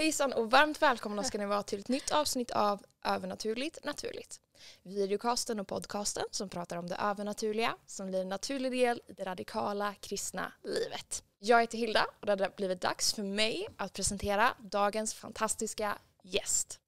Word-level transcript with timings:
Hejsan 0.00 0.32
och 0.32 0.50
varmt 0.50 0.82
välkomna 0.82 1.24
ska 1.24 1.38
ni 1.38 1.46
vara 1.46 1.62
till 1.62 1.80
ett 1.80 1.88
nytt 1.88 2.10
avsnitt 2.10 2.50
av 2.50 2.82
Övernaturligt 3.04 3.84
naturligt. 3.84 4.40
Videocasten 4.82 5.60
och 5.60 5.68
podcasten 5.68 6.24
som 6.30 6.48
pratar 6.48 6.76
om 6.76 6.86
det 6.88 6.94
övernaturliga 6.94 7.76
som 7.86 8.06
blir 8.06 8.20
en 8.20 8.28
naturlig 8.28 8.72
del 8.72 9.00
i 9.06 9.12
det 9.12 9.24
radikala 9.24 9.94
kristna 9.94 10.52
livet. 10.64 11.22
Jag 11.38 11.60
heter 11.60 11.78
Hilda 11.78 12.06
och 12.20 12.26
det 12.26 12.32
har 12.40 12.56
blivit 12.56 12.80
dags 12.80 13.14
för 13.14 13.22
mig 13.22 13.66
att 13.76 13.92
presentera 13.92 14.54
dagens 14.58 15.14
fantastiska 15.14 15.98
gäst. 16.22 16.79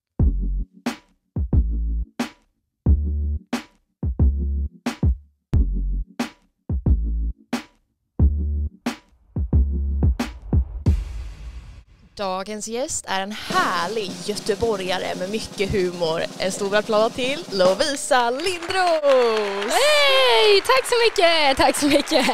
Dagens 12.14 12.68
gäst 12.68 13.04
är 13.08 13.20
en 13.20 13.32
härlig 13.32 14.10
göteborgare 14.24 15.14
med 15.18 15.30
mycket 15.30 15.72
humor. 15.72 16.22
En 16.38 16.52
stor 16.52 16.76
applåd 16.76 17.14
till 17.14 17.44
Lovisa 17.52 18.30
Lindros! 18.30 19.72
Hej! 19.72 20.60
Tack 20.66 20.86
så 20.86 20.94
mycket! 21.04 21.56
Tack 21.56 21.76
så 21.76 21.86
mycket! 21.86 22.26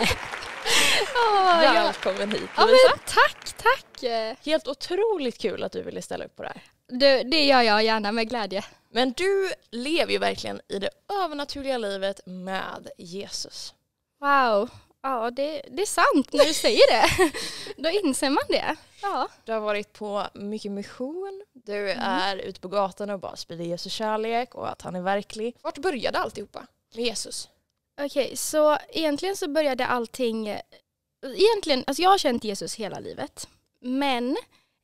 Oh, 1.15 1.61
Välkommen 1.61 2.31
hit 2.31 2.51
Lovisa! 2.57 2.77
Ja, 2.89 2.97
tack, 3.07 3.53
tack! 3.57 4.11
Helt 4.45 4.69
otroligt 4.69 5.39
kul 5.39 5.63
att 5.63 5.73
du 5.73 5.83
ville 5.83 6.03
ställa 6.03 6.25
upp 6.25 6.37
på 6.37 6.43
det 6.43 6.49
här. 6.49 6.63
Det, 6.99 7.23
det 7.23 7.45
gör 7.45 7.63
jag 7.63 7.85
gärna 7.85 8.13
med 8.13 8.29
glädje. 8.29 8.65
Men 8.93 9.13
du 9.13 9.51
lever 9.71 10.13
ju 10.13 10.19
verkligen 10.19 10.61
i 10.69 10.79
det 10.79 10.91
övernaturliga 11.25 11.79
livet 11.79 12.21
med 12.27 12.89
Jesus. 12.99 13.75
Wow, 14.21 14.69
Ja, 15.03 15.31
det, 15.31 15.63
det 15.71 15.83
är 15.83 15.87
sant 15.87 16.33
när 16.33 16.45
du 16.45 16.55
säger 16.55 16.93
det. 16.93 17.33
Då 17.83 17.91
inser 17.91 18.31
man 18.31 18.45
det. 18.49 18.77
Ja. 19.03 19.29
Du 19.45 19.53
har 19.53 19.61
varit 19.61 19.93
på 19.93 20.27
mycket 20.35 20.73
mission. 20.73 21.43
Du 21.53 21.91
mm. 21.91 22.05
är 22.05 22.37
ute 22.37 22.61
på 22.61 22.69
gatan 22.69 23.11
och 23.11 23.21
bara 23.21 23.37
sprider 23.37 23.65
Jesus 23.65 23.93
kärlek 23.93 24.55
och 24.55 24.69
att 24.69 24.83
han 24.83 24.97
är 24.97 25.03
verklig. 25.03 25.57
Vart 25.63 25.79
började 25.79 26.19
alltihopa 26.19 26.67
med 26.95 27.05
Jesus? 27.05 27.49
Okej, 28.01 28.25
okay, 28.25 28.37
så 28.37 28.79
egentligen 28.89 29.37
så 29.37 29.49
började 29.49 29.87
allting... 29.87 30.49
Egentligen, 31.27 31.85
alltså 31.87 32.03
jag 32.03 32.11
har 32.11 32.19
känt 32.19 32.45
Jesus 32.45 32.75
hela 32.75 32.99
livet. 32.99 33.49
Men 33.81 34.37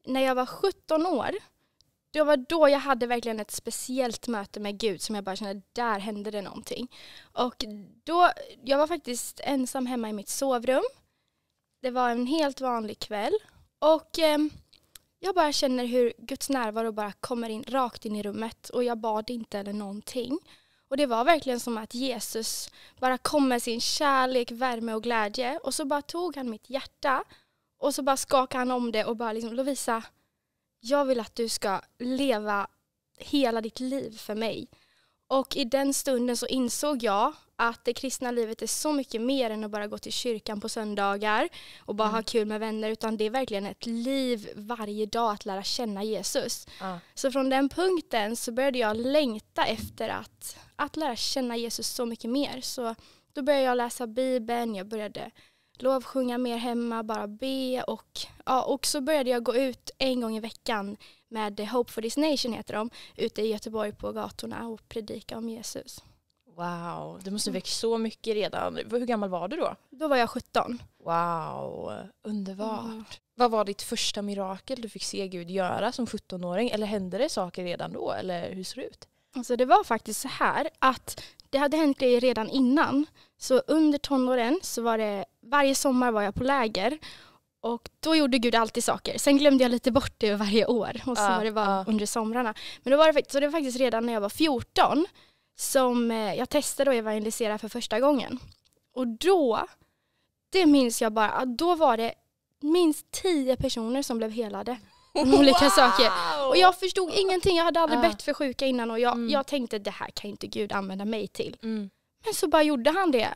när 0.07 0.21
jag 0.21 0.35
var 0.35 0.47
17 0.47 1.07
år 1.07 1.31
det 2.15 2.25
var 2.25 2.37
då 2.37 2.69
jag 2.69 2.79
hade 2.79 3.07
verkligen 3.07 3.41
ett 3.41 3.51
speciellt 3.51 4.29
möte 4.29 4.61
med 4.61 4.79
Gud 4.79 5.03
som 5.03 5.15
jag 5.15 5.25
bara 5.25 5.37
kände, 5.37 5.63
där 5.73 5.99
hände 5.99 6.31
det 6.31 6.43
någonting. 6.43 6.89
Och 7.33 7.65
då, 8.05 8.31
jag 8.65 8.79
var 8.79 8.87
faktiskt 8.87 9.41
ensam 9.45 9.87
hemma 9.87 10.11
i 10.11 10.13
mitt 10.13 10.29
sovrum. 10.29 10.83
Det 11.83 11.91
var 11.91 12.11
en 12.11 12.27
helt 12.27 12.61
vanlig 12.61 12.99
kväll. 12.99 13.33
Och 13.79 14.19
eh, 14.19 14.39
jag 15.19 15.35
bara 15.35 15.53
känner 15.53 15.85
hur 15.85 16.13
Guds 16.19 16.51
närvaro 16.51 16.93
bara 16.93 17.13
kommer 17.13 17.49
in 17.49 17.65
rakt 17.69 18.05
in 18.05 18.17
i 18.17 18.23
rummet 18.23 18.69
och 18.69 18.85
jag 18.85 18.99
bad 18.99 19.31
inte 19.31 19.59
eller 19.59 19.73
någonting. 19.73 20.39
Och 20.89 20.97
det 20.97 21.07
var 21.07 21.25
verkligen 21.25 21.61
som 21.61 21.79
att 21.79 21.95
Jesus 21.95 22.71
bara 23.01 23.19
kom 23.19 23.49
med 23.49 23.63
sin 23.63 23.81
kärlek, 23.81 24.51
värme 24.51 24.95
och 24.95 25.03
glädje 25.03 25.59
och 25.59 25.75
så 25.75 25.85
bara 25.85 26.03
tog 26.03 26.37
han 26.37 26.51
mitt 26.51 26.71
hjärta 26.71 27.25
och 27.79 27.95
så 27.95 28.03
bara 28.03 28.17
skakade 28.17 28.59
han 28.61 28.71
om 28.71 28.93
det 28.93 29.05
och 29.05 29.17
bara 29.17 29.33
liksom 29.33 29.53
Lovisa, 29.53 30.03
jag 30.85 31.05
vill 31.05 31.21
att 31.21 31.35
du 31.35 31.49
ska 31.49 31.81
leva 31.99 32.67
hela 33.19 33.61
ditt 33.61 33.81
liv 33.81 34.19
för 34.19 34.35
mig. 34.35 34.69
Och 35.27 35.57
i 35.57 35.65
den 35.65 35.95
stunden 35.95 36.37
så 36.37 36.47
insåg 36.47 37.03
jag 37.03 37.33
att 37.57 37.85
det 37.85 37.95
kristna 37.95 38.31
livet 38.31 38.63
är 38.63 38.67
så 38.67 38.93
mycket 38.93 39.21
mer 39.21 39.51
än 39.51 39.65
att 39.65 39.71
bara 39.71 39.87
gå 39.87 39.99
till 39.99 40.13
kyrkan 40.13 40.61
på 40.61 40.69
söndagar 40.69 41.49
och 41.79 41.95
bara 41.95 42.09
mm. 42.09 42.15
ha 42.15 42.23
kul 42.23 42.47
med 42.47 42.61
vänner 42.61 42.91
utan 42.91 43.17
det 43.17 43.25
är 43.25 43.31
verkligen 43.31 43.67
ett 43.67 43.87
liv 43.87 44.49
varje 44.57 45.07
dag 45.07 45.33
att 45.33 45.47
lära 45.47 45.63
känna 45.63 46.05
Jesus. 46.05 46.67
Ah. 46.81 46.99
Så 47.15 47.33
från 47.33 47.51
den 47.51 47.69
punkten 47.69 48.37
så 48.37 48.53
började 48.53 48.79
jag 48.79 48.97
längta 48.97 49.65
efter 49.65 50.09
att, 50.09 50.57
att 50.77 50.97
lära 50.97 51.17
känna 51.17 51.57
Jesus 51.57 51.89
så 51.89 52.07
mycket 52.07 52.31
mer. 52.31 52.61
Så 52.61 52.95
då 53.33 53.43
började 53.43 53.65
jag 53.65 53.77
läsa 53.77 54.07
Bibeln, 54.07 54.75
jag 54.75 54.89
började 54.89 55.31
lovsjunga 55.83 56.39
mer 56.39 56.57
hemma, 56.57 57.03
bara 57.03 57.27
be 57.27 57.83
och, 57.83 58.21
ja, 58.47 58.63
och 58.63 58.87
så 58.87 59.01
började 59.01 59.31
jag 59.31 59.43
gå 59.43 59.57
ut 59.57 59.91
en 59.99 60.21
gång 60.21 60.37
i 60.37 60.41
veckan 60.41 60.97
med 61.29 61.61
Hope 61.61 61.93
for 61.93 62.03
this 62.03 62.17
nation 62.17 62.53
heter 62.53 62.75
de, 62.75 62.91
ute 63.17 63.43
i 63.43 63.47
Göteborg 63.53 63.93
på 63.93 64.13
gatorna 64.13 64.69
och 64.69 64.89
predika 64.89 65.39
om 65.39 65.49
Jesus. 65.49 66.03
Wow, 66.57 67.21
det 67.25 67.31
måste 67.31 67.51
växt 67.51 67.81
så 67.81 67.99
mycket 67.99 68.35
redan. 68.35 68.77
Hur 68.77 69.07
gammal 69.07 69.29
var 69.29 69.49
du 69.49 69.57
då? 69.57 69.77
Då 69.91 70.09
var 70.09 70.17
jag 70.17 70.31
17. 70.31 70.83
Wow, 71.05 71.93
underbart. 72.23 72.85
Mm. 72.85 73.05
Vad 73.35 73.51
var 73.51 73.65
ditt 73.65 73.83
första 73.83 74.23
mirakel 74.23 74.81
du 74.81 74.89
fick 74.89 75.05
se 75.05 75.29
Gud 75.29 75.51
göra 75.51 75.93
som 75.93 76.07
17-åring? 76.07 76.69
Eller 76.71 76.87
hände 76.87 77.19
det 77.19 77.29
saker 77.29 77.65
redan 77.65 77.93
då? 77.93 78.13
Eller 78.13 78.53
hur 78.53 78.65
ser 78.65 78.81
det 78.81 78.87
ut? 78.87 79.09
Alltså 79.37 79.57
det 79.57 79.65
var 79.65 79.85
faktiskt 79.85 80.21
så 80.21 80.29
här 80.29 80.69
att 80.79 81.23
det 81.51 81.59
hade 81.59 81.77
hänt 81.77 81.99
grejer 81.99 82.21
redan 82.21 82.49
innan. 82.49 83.07
Så 83.45 83.59
under 83.59 83.99
tonåren 83.99 84.61
så 84.63 84.83
var 84.83 84.99
det, 84.99 85.25
varje 85.43 85.75
sommar 85.75 86.13
var 86.13 86.23
jag 86.23 86.35
på 86.35 86.45
läger 86.45 86.99
och 87.61 87.91
då 88.01 88.17
gjorde 88.17 88.39
Gud 88.39 88.55
alltid 88.55 88.85
saker. 88.85 89.19
Sen 89.19 89.39
glömde 89.39 89.65
jag 89.65 89.71
lite 89.71 89.91
bort 89.91 90.15
det 90.19 90.35
varje 90.35 90.67
år 90.67 91.01
och 91.07 91.17
så 91.17 91.25
uh, 91.25 91.37
var 91.37 91.45
det 91.45 91.53
bara 91.53 91.81
uh. 91.81 91.89
under 91.89 92.07
somrarna. 92.07 92.55
Men 92.83 92.91
då 92.91 92.97
var 92.97 93.13
det, 93.13 93.31
så 93.33 93.41
det 93.41 93.47
var 93.47 93.53
faktiskt 93.53 93.79
redan 93.79 94.07
när 94.07 94.13
jag 94.13 94.21
var 94.21 94.29
14 94.29 95.07
som 95.57 96.11
eh, 96.11 96.35
jag 96.35 96.49
testade 96.49 96.91
att 96.91 96.97
evangelisera 96.97 97.59
för 97.59 97.69
första 97.69 98.01
gången. 98.01 98.39
Och 98.95 99.07
då, 99.07 99.67
det 100.53 100.67
minns 100.67 101.03
jag 101.03 101.13
bara, 101.13 101.45
då 101.45 101.75
var 101.75 101.97
det 101.97 102.15
minst 102.61 103.11
tio 103.11 103.57
personer 103.57 104.03
som 104.03 104.19
blev 104.19 104.31
helade 104.31 104.79
om 105.15 105.35
olika 105.39 105.65
wow! 105.65 105.71
saker. 105.71 106.11
Och 106.49 106.57
jag 106.57 106.79
förstod 106.79 107.13
ingenting, 107.15 107.57
jag 107.57 107.65
hade 107.65 107.81
aldrig 107.81 108.01
bett 108.01 108.23
för 108.23 108.35
sjuka 108.35 108.67
innan 108.67 108.91
och 108.91 109.01
jag, 109.01 109.13
mm. 109.13 109.31
jag 109.31 109.47
tänkte 109.47 109.79
det 109.79 109.91
här 109.91 110.11
kan 110.11 110.31
inte 110.31 110.47
Gud 110.47 110.73
använda 110.73 111.05
mig 111.05 111.29
till. 111.29 111.57
Mm. 111.63 111.91
Men 112.25 112.35
så 112.35 112.49
bara 112.49 112.63
gjorde 112.63 112.91
han 112.91 113.11
det. 113.11 113.35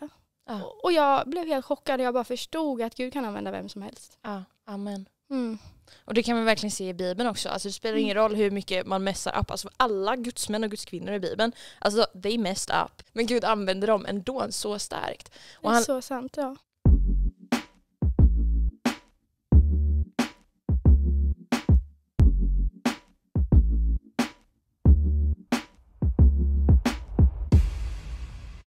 Uh. 0.51 0.63
Och 0.83 0.93
jag 0.93 1.29
blev 1.29 1.47
helt 1.47 1.65
chockad 1.65 2.01
och 2.01 2.07
jag 2.07 2.15
bara 2.15 2.25
förstod 2.25 2.83
att 2.83 2.95
Gud 2.95 3.13
kan 3.13 3.25
använda 3.25 3.51
vem 3.51 3.69
som 3.69 3.83
helst. 3.83 4.19
Ja, 4.23 4.45
amen. 4.65 5.09
Mm. 5.31 5.59
Och 6.05 6.15
det 6.15 6.23
kan 6.23 6.37
man 6.37 6.45
verkligen 6.45 6.71
se 6.71 6.89
i 6.89 6.95
Bibeln 6.95 7.29
också. 7.29 7.49
Alltså 7.49 7.69
det 7.69 7.73
spelar 7.73 7.97
ingen 7.97 8.17
mm. 8.17 8.23
roll 8.23 8.35
hur 8.35 8.51
mycket 8.51 8.87
man 8.87 9.05
messar 9.05 9.39
upp. 9.39 9.51
Alltså 9.51 9.69
alla 9.77 10.17
gudsmän 10.17 10.65
och 10.65 10.71
gudskvinnor 10.71 11.13
i 11.13 11.21
Bibeln, 11.21 11.53
alltså 11.79 12.07
they 12.23 12.39
messed 12.39 12.77
up. 12.85 13.03
Men 13.13 13.27
Gud 13.27 13.45
använder 13.45 13.87
dem 13.87 14.07
ändå 14.07 14.47
så 14.51 14.79
starkt. 14.79 15.29
Och 15.55 15.63
det 15.63 15.69
är 15.69 15.73
han, 15.73 15.85
så 15.85 16.03
sant 16.03 16.35
ja. 16.37 16.57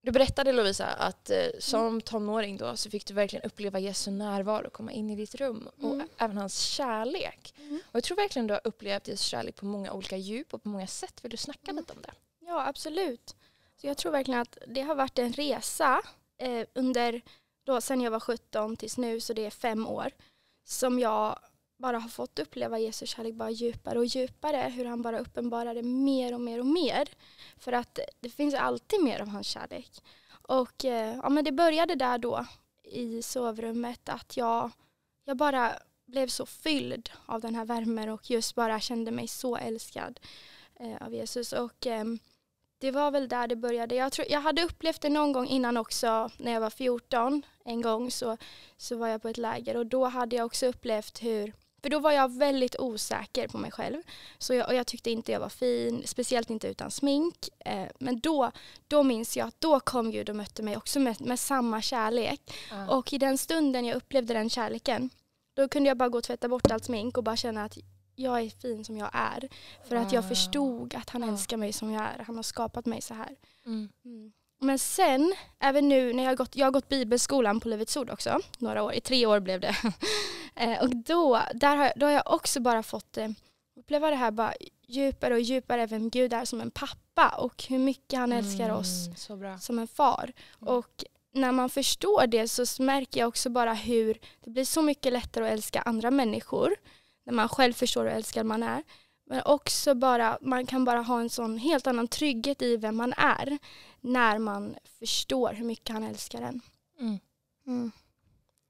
Du 0.07 0.11
berättade 0.11 0.51
Lovisa 0.51 0.85
att 0.85 1.29
eh, 1.29 1.45
som 1.59 2.01
tonåring 2.01 2.57
då 2.57 2.77
så 2.77 2.89
fick 2.89 3.05
du 3.05 3.13
verkligen 3.13 3.45
uppleva 3.45 3.79
Jesu 3.79 4.11
närvaro 4.11 4.69
komma 4.69 4.91
in 4.91 5.09
i 5.09 5.15
ditt 5.15 5.35
rum 5.35 5.69
och 5.77 5.93
mm. 5.93 6.07
även 6.17 6.37
hans 6.37 6.59
kärlek. 6.59 7.53
Mm. 7.57 7.79
Och 7.85 7.95
jag 7.95 8.03
tror 8.03 8.17
verkligen 8.17 8.47
du 8.47 8.53
har 8.53 8.61
upplevt 8.63 9.07
Jesu 9.07 9.23
kärlek 9.23 9.55
på 9.55 9.65
många 9.65 9.91
olika 9.91 10.17
djup 10.17 10.53
och 10.53 10.63
på 10.63 10.69
många 10.69 10.87
sätt. 10.87 11.23
Vill 11.23 11.31
du 11.31 11.37
snacka 11.37 11.71
mm. 11.71 11.75
lite 11.75 11.93
om 11.93 12.01
det? 12.01 12.11
Ja, 12.39 12.67
absolut. 12.67 13.35
Så 13.81 13.87
jag 13.87 13.97
tror 13.97 14.11
verkligen 14.11 14.41
att 14.41 14.57
det 14.67 14.81
har 14.81 14.95
varit 14.95 15.19
en 15.19 15.33
resa 15.33 16.01
eh, 16.37 16.67
under, 16.73 17.21
då 17.63 17.81
sen 17.81 18.01
jag 18.01 18.11
var 18.11 18.19
17 18.19 18.77
tills 18.77 18.97
nu, 18.97 19.19
så 19.19 19.33
det 19.33 19.45
är 19.45 19.49
fem 19.49 19.87
år, 19.87 20.11
som 20.65 20.99
jag 20.99 21.39
bara 21.77 21.99
har 21.99 22.09
fått 22.09 22.39
uppleva 22.39 22.79
Jesu 22.79 23.05
kärlek 23.05 23.33
bara 23.33 23.49
djupare 23.49 23.99
och 23.99 24.05
djupare. 24.05 24.71
Hur 24.75 24.85
han 24.85 25.01
bara 25.01 25.19
uppenbarade 25.19 25.83
mer 25.83 26.33
och 26.33 26.41
mer 26.41 26.59
och 26.59 26.65
mer. 26.65 27.09
För 27.57 27.71
att 27.71 27.99
det 28.19 28.29
finns 28.29 28.53
alltid 28.53 29.03
mer 29.03 29.19
av 29.19 29.27
hans 29.27 29.47
kärlek. 29.47 29.91
Och 30.29 30.85
eh, 30.85 31.19
ja, 31.23 31.29
men 31.29 31.43
det 31.43 31.51
började 31.51 31.95
där 31.95 32.17
då 32.17 32.45
i 32.83 33.21
sovrummet 33.21 34.09
att 34.09 34.37
jag, 34.37 34.71
jag 35.25 35.37
bara 35.37 35.73
blev 36.05 36.27
så 36.27 36.45
fylld 36.45 37.09
av 37.25 37.41
den 37.41 37.55
här 37.55 37.65
värmen 37.65 38.09
och 38.09 38.29
just 38.29 38.55
bara 38.55 38.79
kände 38.79 39.11
mig 39.11 39.27
så 39.27 39.57
älskad 39.57 40.19
eh, 40.79 41.05
av 41.05 41.13
Jesus. 41.13 41.53
Och 41.53 41.87
eh, 41.87 42.05
det 42.79 42.91
var 42.91 43.11
väl 43.11 43.27
där 43.27 43.47
det 43.47 43.55
började. 43.55 43.95
Jag, 43.95 44.11
tror, 44.11 44.27
jag 44.29 44.41
hade 44.41 44.63
upplevt 44.63 45.01
det 45.01 45.09
någon 45.09 45.31
gång 45.31 45.47
innan 45.47 45.77
också 45.77 46.29
när 46.37 46.51
jag 46.51 46.61
var 46.61 46.69
14. 46.69 47.41
En 47.65 47.81
gång 47.81 48.11
så, 48.11 48.37
så 48.77 48.97
var 48.97 49.07
jag 49.07 49.21
på 49.21 49.27
ett 49.27 49.37
läger 49.37 49.77
och 49.77 49.85
då 49.85 50.05
hade 50.05 50.35
jag 50.35 50.45
också 50.45 50.65
upplevt 50.65 51.23
hur 51.23 51.53
för 51.87 51.91
då 51.91 51.99
var 51.99 52.11
jag 52.11 52.31
väldigt 52.37 52.79
osäker 52.79 53.47
på 53.47 53.57
mig 53.57 53.71
själv. 53.71 54.01
Så 54.37 54.53
jag, 54.53 54.67
och 54.67 54.75
jag 54.75 54.87
tyckte 54.87 55.11
inte 55.11 55.31
jag 55.31 55.39
var 55.39 55.49
fin, 55.49 56.03
speciellt 56.05 56.49
inte 56.49 56.67
utan 56.67 56.91
smink. 56.91 57.49
Eh, 57.59 57.87
men 57.99 58.19
då, 58.19 58.51
då 58.87 59.03
minns 59.03 59.37
jag 59.37 59.47
att 59.47 59.61
då 59.61 59.79
kom 59.79 60.11
Gud 60.11 60.29
och 60.29 60.35
mötte 60.35 60.63
mig 60.63 60.77
också 60.77 60.99
med, 60.99 61.21
med 61.21 61.39
samma 61.39 61.81
kärlek. 61.81 62.41
Mm. 62.71 62.89
Och 62.89 63.13
i 63.13 63.17
den 63.17 63.37
stunden 63.37 63.85
jag 63.85 63.95
upplevde 63.95 64.33
den 64.33 64.49
kärleken, 64.49 65.09
då 65.53 65.67
kunde 65.67 65.89
jag 65.89 65.97
bara 65.97 66.09
gå 66.09 66.17
och 66.17 66.23
tvätta 66.23 66.47
bort 66.47 66.71
allt 66.71 66.85
smink 66.85 67.17
och 67.17 67.23
bara 67.23 67.35
känna 67.35 67.63
att 67.63 67.77
jag 68.15 68.41
är 68.41 68.49
fin 68.49 68.85
som 68.85 68.97
jag 68.97 69.09
är. 69.13 69.49
För 69.87 69.95
att 69.95 70.11
jag 70.11 70.27
förstod 70.27 70.95
att 70.95 71.09
han 71.09 71.23
älskar 71.23 71.57
mig 71.57 71.73
som 71.73 71.91
jag 71.91 72.03
är. 72.03 72.23
Han 72.27 72.35
har 72.35 72.43
skapat 72.43 72.85
mig 72.85 73.01
så 73.01 73.13
här. 73.13 73.35
Mm. 73.65 73.89
Mm. 74.05 74.31
Men 74.59 74.79
sen, 74.79 75.35
även 75.59 75.89
nu 75.89 76.13
när 76.13 76.23
jag 76.23 76.29
har 76.29 76.35
gått, 76.35 76.55
jag 76.55 76.65
har 76.65 76.71
gått 76.71 76.89
bibelskolan 76.89 77.59
på 77.59 77.69
Livets 77.69 77.97
Ord 77.97 78.09
också, 78.09 78.39
några 78.57 78.83
år, 78.83 78.93
i 78.93 79.01
tre 79.01 79.25
år 79.25 79.39
blev 79.39 79.59
det. 79.59 79.75
Eh, 80.59 80.81
och 80.81 80.95
då, 80.95 81.41
där 81.53 81.75
har, 81.75 81.93
då 81.95 82.05
har 82.05 82.13
jag 82.13 82.23
också 82.33 82.59
bara 82.59 82.83
fått 82.83 83.17
eh, 83.17 83.29
uppleva 83.79 84.09
det 84.09 84.15
här 84.15 84.31
bara 84.31 84.53
djupare 84.87 85.33
och 85.33 85.39
djupare 85.39 85.85
vem 85.85 86.09
Gud 86.09 86.33
är 86.33 86.45
som 86.45 86.61
en 86.61 86.71
pappa 86.71 87.29
och 87.29 87.63
hur 87.69 87.79
mycket 87.79 88.19
han 88.19 88.31
älskar 88.31 88.69
oss 88.69 89.07
Mm, 89.07 89.15
som 89.59 89.79
en 89.79 89.87
far. 89.87 90.33
Mm. 90.61 90.73
Och 90.73 91.03
när 91.33 91.51
man 91.51 91.69
förstår 91.69 92.27
det 92.27 92.47
så 92.47 92.83
märker 92.83 93.19
jag 93.19 93.27
också 93.27 93.49
bara 93.49 93.73
hur 93.73 94.17
det 94.43 94.49
blir 94.49 94.65
så 94.65 94.81
mycket 94.81 95.13
lättare 95.13 95.45
att 95.45 95.51
älska 95.53 95.81
andra 95.81 96.11
människor 96.11 96.75
när 97.25 97.33
man 97.33 97.49
själv 97.49 97.73
förstår 97.73 98.03
hur 98.03 98.11
älskad 98.11 98.45
man 98.45 98.63
är. 98.63 98.83
Men 99.29 99.41
också 99.45 99.95
bara, 99.95 100.37
man 100.41 100.65
kan 100.65 100.85
bara 100.85 101.01
ha 101.01 101.19
en 101.19 101.29
sån 101.29 101.57
helt 101.57 101.87
annan 101.87 102.07
trygghet 102.07 102.61
i 102.61 102.77
vem 102.77 102.95
man 102.95 103.13
är 103.17 103.57
när 104.01 104.39
man 104.39 104.75
förstår 104.99 105.53
hur 105.53 105.65
mycket 105.65 105.93
han 105.93 106.03
älskar 106.03 106.41
en. 106.41 106.61
Mm. 106.99 107.19
Mm. 107.67 107.91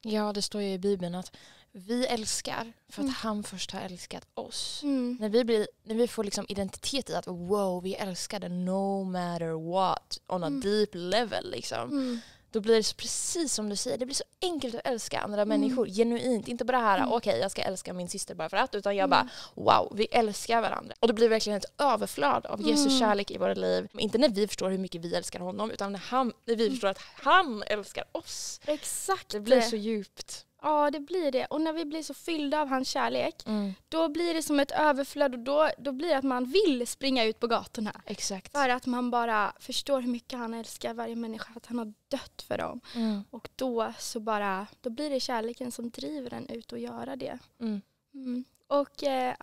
Ja, 0.02 0.32
det 0.32 0.42
står 0.42 0.62
ju 0.62 0.72
i 0.72 0.78
Bibeln 0.78 1.14
att 1.14 1.36
vi 1.72 2.06
älskar 2.06 2.72
för 2.88 3.02
att 3.02 3.04
Mm. 3.04 3.14
han 3.14 3.42
först 3.44 3.70
har 3.70 3.80
älskat 3.80 4.26
oss. 4.34 4.80
Mm. 4.82 5.16
När 5.20 5.28
vi, 5.28 5.44
blir, 5.44 5.68
när 5.82 5.94
vi 5.94 6.08
får 6.08 6.24
liksom 6.24 6.46
identitet 6.48 7.10
i 7.10 7.14
att 7.14 7.26
wow, 7.26 7.82
vi 7.82 7.94
älskade 7.94 8.48
no 8.48 9.04
matter 9.04 9.70
what 9.72 10.18
on 10.26 10.44
a 10.44 10.46
Mm. 10.46 10.60
deep 10.60 10.90
level 10.92 11.50
liksom. 11.50 12.20
Då 12.50 12.60
blir 12.60 12.74
det 12.76 12.96
precis 12.96 13.52
som 13.54 13.68
du 13.68 13.76
säger, 13.76 13.98
det 13.98 14.06
blir 14.06 14.14
så 14.14 14.24
enkelt 14.42 14.74
att 14.74 14.80
älska 14.86 15.18
andra 15.20 15.42
Mm. 15.42 15.60
människor 15.60 15.86
genuint. 15.86 16.48
Inte 16.48 16.64
bara 16.64 16.78
här, 16.78 16.98
Mm. 16.98 17.12
okej 17.12 17.38
jag 17.40 17.50
ska 17.50 17.62
älska 17.62 17.92
min 17.92 18.08
syster 18.08 18.34
bara 18.34 18.48
för 18.48 18.56
att, 18.56 18.74
utan 18.74 18.96
jag 18.96 19.04
Mm. 19.04 19.10
bara 19.10 19.28
wow, 19.54 19.92
vi 19.96 20.04
älskar 20.10 20.60
varandra. 20.62 20.94
Och 21.00 21.08
det 21.08 21.14
blir 21.14 21.28
verkligen 21.28 21.56
ett 21.58 21.72
överflöd 21.82 22.46
av 22.46 22.60
Jesu 22.68 22.86
Mm. 22.88 22.98
kärlek 22.98 23.30
i 23.30 23.38
våra 23.38 23.54
liv. 23.54 23.88
Inte 23.98 24.18
när 24.18 24.28
vi 24.28 24.48
förstår 24.48 24.70
hur 24.70 24.78
mycket 24.78 25.00
vi 25.00 25.14
älskar 25.14 25.40
honom, 25.40 25.70
utan 25.70 25.92
när, 25.92 25.98
han, 26.00 26.32
när 26.44 26.56
vi 26.56 26.62
Mm. 26.62 26.72
förstår 26.74 26.88
att 26.88 26.98
han 27.22 27.62
älskar 27.62 28.04
oss. 28.12 28.60
Exakt. 28.66 29.28
Det 29.28 29.40
blir 29.40 29.60
så 29.60 29.76
djupt. 29.76 30.44
Ja, 30.62 30.90
det 30.90 31.00
blir 31.00 31.32
det. 31.32 31.46
Och 31.46 31.60
när 31.60 31.72
vi 31.72 31.84
blir 31.84 32.02
så 32.02 32.14
fyllda 32.14 32.60
av 32.60 32.68
hans 32.68 32.88
kärlek, 32.88 33.42
då 33.88 34.08
blir 34.08 34.34
det 34.34 34.42
som 34.42 34.60
ett 34.60 34.70
överflöd 34.70 35.34
och 35.34 35.40
då, 35.40 35.70
då 35.78 35.92
blir 35.92 36.08
det 36.08 36.18
att 36.18 36.24
man 36.24 36.44
vill 36.44 36.86
springa 36.86 37.24
ut 37.24 37.40
på 37.40 37.46
gatorna. 37.46 38.00
Exakt. 38.06 38.52
För 38.52 38.68
att 38.68 38.86
man 38.86 39.10
bara 39.10 39.52
förstår 39.60 40.00
hur 40.00 40.10
mycket 40.10 40.38
han 40.38 40.54
älskar 40.54 40.94
varje 40.94 41.16
människa, 41.16 41.52
att 41.56 41.66
han 41.66 41.78
har 41.78 41.92
dött 42.08 42.44
för 42.48 42.58
dem. 42.58 42.80
Mm. 42.94 43.24
Och 43.30 43.48
då 43.56 43.92
så 43.98 44.20
bara, 44.20 44.66
då 44.80 44.90
blir 44.90 45.10
det 45.10 45.20
kärleken 45.20 45.72
som 45.72 45.90
driver 45.90 46.34
en 46.34 46.48
ut 46.48 46.72
och 46.72 46.78
göra 46.78 47.16
det. 47.16 47.38
Mm. 47.60 47.80
Mm. 48.14 48.44
Och 48.66 49.04
eh, 49.04 49.34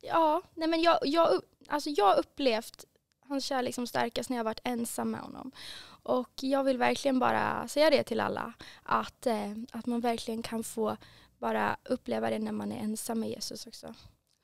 ja, 0.00 0.42
nej 0.54 0.68
men 0.68 0.82
jag, 0.82 0.98
jag, 1.02 1.40
alltså 1.68 1.90
jag 1.90 2.04
har 2.04 2.18
upplevt 2.18 2.84
hans 3.30 3.44
kärlek 3.44 3.74
som 3.74 3.86
starkast 3.86 4.30
när 4.30 4.36
jag 4.36 4.44
varit 4.44 4.60
ensam 4.64 5.10
med 5.10 5.20
honom. 5.20 5.52
Och 6.02 6.30
jag 6.40 6.64
vill 6.64 6.78
verkligen 6.78 7.18
bara 7.18 7.68
säga 7.68 7.90
det 7.90 8.02
till 8.02 8.20
alla, 8.20 8.52
att, 8.82 9.26
eh, 9.26 9.52
att 9.72 9.86
man 9.86 10.00
verkligen 10.00 10.42
kan 10.42 10.64
få 10.64 10.96
bara 11.38 11.76
uppleva 11.84 12.30
det 12.30 12.38
när 12.38 12.52
man 12.52 12.72
är 12.72 12.76
ensam 12.78 13.20
med 13.20 13.28
Jesus 13.28 13.66
också. 13.66 13.94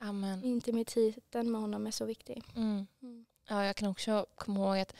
Amen. 0.00 0.44
Intimiteten 0.44 1.50
med 1.50 1.60
honom 1.60 1.86
är 1.86 1.90
så 1.90 2.04
viktig. 2.04 2.42
Mm. 2.56 2.86
Mm. 3.02 3.26
Ja, 3.48 3.64
jag 3.64 3.76
kan 3.76 3.88
också 3.88 4.26
komma 4.34 4.60
ihåg 4.60 4.78
att 4.78 4.94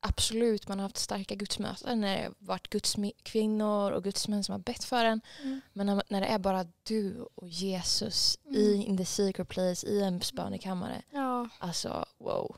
absolut 0.00 0.68
man 0.68 0.78
har 0.78 0.82
haft 0.84 0.96
starka 0.96 1.34
gudsmöten 1.34 2.00
när 2.00 2.16
det 2.16 2.22
har 2.24 2.34
varit 2.38 2.68
gudskvinnor 2.70 3.90
och 3.92 4.04
gudsmän 4.04 4.44
som 4.44 4.52
har 4.52 4.58
bett 4.58 4.84
för 4.84 5.04
en. 5.04 5.20
Mm. 5.42 5.60
Men 5.72 5.86
när, 5.86 6.02
när 6.08 6.20
det 6.20 6.26
är 6.26 6.38
bara 6.38 6.66
du 6.82 7.26
och 7.34 7.48
Jesus 7.48 8.38
Mm. 8.44 8.56
i 8.56 8.84
in 8.84 8.96
the 8.96 9.04
secret 9.04 9.48
place 9.48 9.86
i 9.86 10.02
en 10.02 10.20
bönekammare. 10.34 11.02
Ja, 11.10 11.48
Alltså 11.58 12.04
wow. 12.18 12.56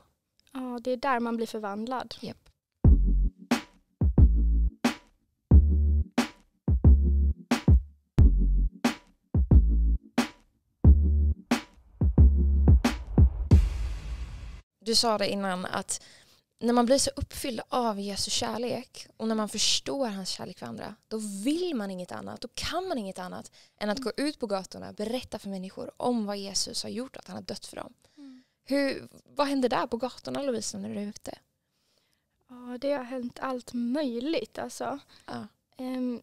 Ja, 0.57 0.79
det 0.83 0.91
är 0.91 0.97
där 0.97 1.19
man 1.19 1.37
blir 1.37 1.47
förvandlad. 1.47 2.15
Japp. 2.19 2.49
Du 14.79 14.95
sa 14.95 15.17
det 15.17 15.29
innan 15.29 15.65
att 15.65 16.03
när 16.59 16.73
man 16.73 16.85
blir 16.85 16.97
så 16.97 17.11
uppfylld 17.15 17.61
av 17.69 17.99
Jesu 17.99 18.31
kärlek 18.31 19.07
och 19.17 19.27
när 19.27 19.35
man 19.35 19.49
förstår 19.49 20.07
hans 20.07 20.29
kärlek 20.29 20.59
för 20.59 20.65
andra 20.65 20.95
då 21.07 21.17
vill 21.17 21.75
man 21.75 21.91
inget 21.91 22.11
annat, 22.11 22.41
då 22.41 22.47
kan 22.53 22.87
man 22.87 22.97
inget 22.97 23.19
annat 23.19 23.51
än 23.77 23.89
att 23.89 23.99
gå 23.99 24.11
ut 24.17 24.39
på 24.39 24.47
gatorna 24.47 24.89
och 24.89 24.95
berätta 24.95 25.39
för 25.39 25.49
människor 25.49 25.91
om 25.97 26.25
vad 26.25 26.37
Jesus 26.37 26.83
har 26.83 26.89
gjort, 26.89 27.17
att 27.17 27.27
han 27.27 27.35
har 27.35 27.43
dött 27.43 27.65
för 27.65 27.75
dem. 27.75 27.93
Hur, 28.69 29.07
vad 29.23 29.47
händer 29.47 29.69
där 29.69 29.87
på 29.87 29.97
gatorna 29.97 30.41
Lovisa 30.41 30.77
när 30.77 30.89
du 30.89 30.95
är 30.95 31.07
ute? 31.07 31.39
Ja, 32.49 32.77
det 32.81 32.91
har 32.91 33.03
hänt 33.03 33.39
allt 33.39 33.73
möjligt 33.73 34.59
alltså. 34.59 34.99
Ja. 35.25 35.47
Ehm, 35.77 36.21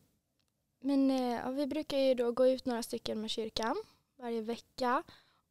men 0.81 1.11
eh, 1.11 1.41
ja, 1.45 1.51
vi 1.51 1.67
brukar 1.67 1.99
ju 1.99 2.15
då 2.15 2.33
gå 2.33 2.47
ut 2.47 2.67
några 2.67 2.83
stycken 2.83 3.21
med 3.21 3.31
kyrkan 3.31 3.77
varje 4.17 4.41
vecka. 4.41 5.03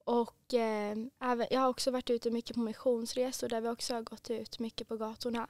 Och 0.05 0.53
eh, 0.53 0.97
även, 1.19 1.47
jag 1.51 1.59
har 1.59 1.67
också 1.67 1.91
varit 1.91 2.09
ute 2.09 2.31
mycket 2.31 2.55
på 2.55 2.59
missionsresor 2.59 3.49
där 3.49 3.61
vi 3.61 3.69
också 3.69 3.93
har 3.93 4.01
gått 4.01 4.29
ut 4.29 4.59
mycket 4.59 4.87
på 4.87 4.97
gatorna. 4.97 5.47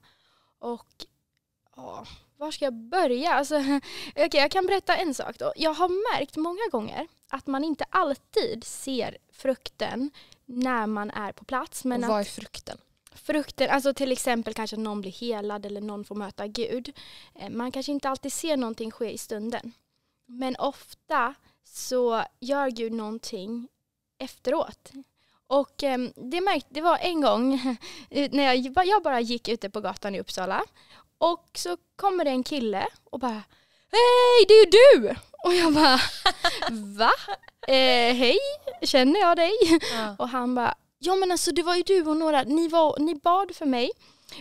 Och 0.60 1.06
ja, 1.75 2.06
var 2.38 2.51
ska 2.51 2.66
jag 2.66 2.74
börja? 2.74 3.34
Alltså, 3.34 3.56
okay, 4.16 4.42
jag 4.42 4.51
kan 4.51 4.66
berätta 4.66 4.96
en 4.96 5.13
sak 5.13 5.38
då. 5.39 5.54
Jag 5.56 5.74
har 5.74 6.13
märkt 6.13 6.38
många 6.38 6.68
gånger 6.72 7.07
att 7.30 7.48
man 7.48 7.63
inte 7.63 7.86
alltid 7.89 8.63
ser 8.63 9.18
frukten 9.31 10.12
när 10.45 10.88
man 10.88 11.12
är 11.12 11.31
på 11.31 11.45
plats. 11.45 11.86
Men 11.86 12.04
och 12.04 12.06
att 12.06 12.10
vad 12.10 12.19
är 12.19 12.25
frukten? 12.25 12.78
frukter, 13.16 13.68
alltså 13.68 13.94
till 13.94 14.12
exempel 14.12 14.54
kanske 14.54 14.78
någon 14.78 15.01
blir 15.01 15.12
helad 15.12 15.66
eller 15.66 15.81
någon 15.81 16.06
får 16.06 16.16
möta 16.16 16.48
Gud. 16.48 16.94
Eh, 17.36 17.50
Man 17.50 17.72
kanske 17.72 17.92
inte 17.92 18.10
alltid 18.10 18.34
ser 18.34 18.57
någonting 18.57 18.92
ske 18.92 19.12
i 19.12 19.18
stunden. 19.18 19.72
Men 20.25 20.56
ofta 20.56 21.34
så 21.63 22.24
gör 22.40 22.69
Gud 22.69 22.94
någonting 22.94 23.68
efteråt. 24.18 24.92
Och 25.48 25.84
eh, 25.84 26.00
det, 26.16 26.42
märkte, 26.42 26.68
det 26.69 26.81
var 26.81 26.98
en 26.98 27.22
gång 27.22 27.78
när 28.10 28.54
jag, 28.54 28.86
jag 28.86 29.04
bara 29.04 29.22
gick 29.22 29.48
ute 29.48 29.69
på 29.69 29.81
gatan 29.81 30.16
i 30.16 30.19
Uppsala 30.19 30.63
och 31.18 31.50
så 31.54 31.78
kommer 31.96 32.25
det 32.25 32.31
en 32.31 32.44
kille 32.44 32.88
och 33.04 33.19
bara 33.19 33.44
Hej, 33.94 34.45
det 34.48 34.54
är 34.54 34.66
ju 34.66 34.72
du! 34.72 35.16
Och 35.44 35.54
jag 35.54 35.74
bara 35.74 36.00
Va? 36.98 37.12
Eh, 37.68 38.16
hej, 38.16 38.38
känner 38.81 39.19
jag 39.19 39.38
dig? 39.38 39.51
Ja. 39.94 40.16
Och 40.19 40.30
han 40.30 40.56
bara, 40.56 40.75
ja 41.00 41.16
men 41.16 41.31
alltså 41.31 41.51
det 41.51 41.63
var 41.63 41.75
ju 41.75 41.84
du 41.84 42.01
och 42.01 42.18
några, 42.18 42.44
ni, 42.44 42.68
var, 42.68 43.00
ni 43.00 43.16
bad 43.16 43.56
för 43.56 43.66
mig. 43.66 43.92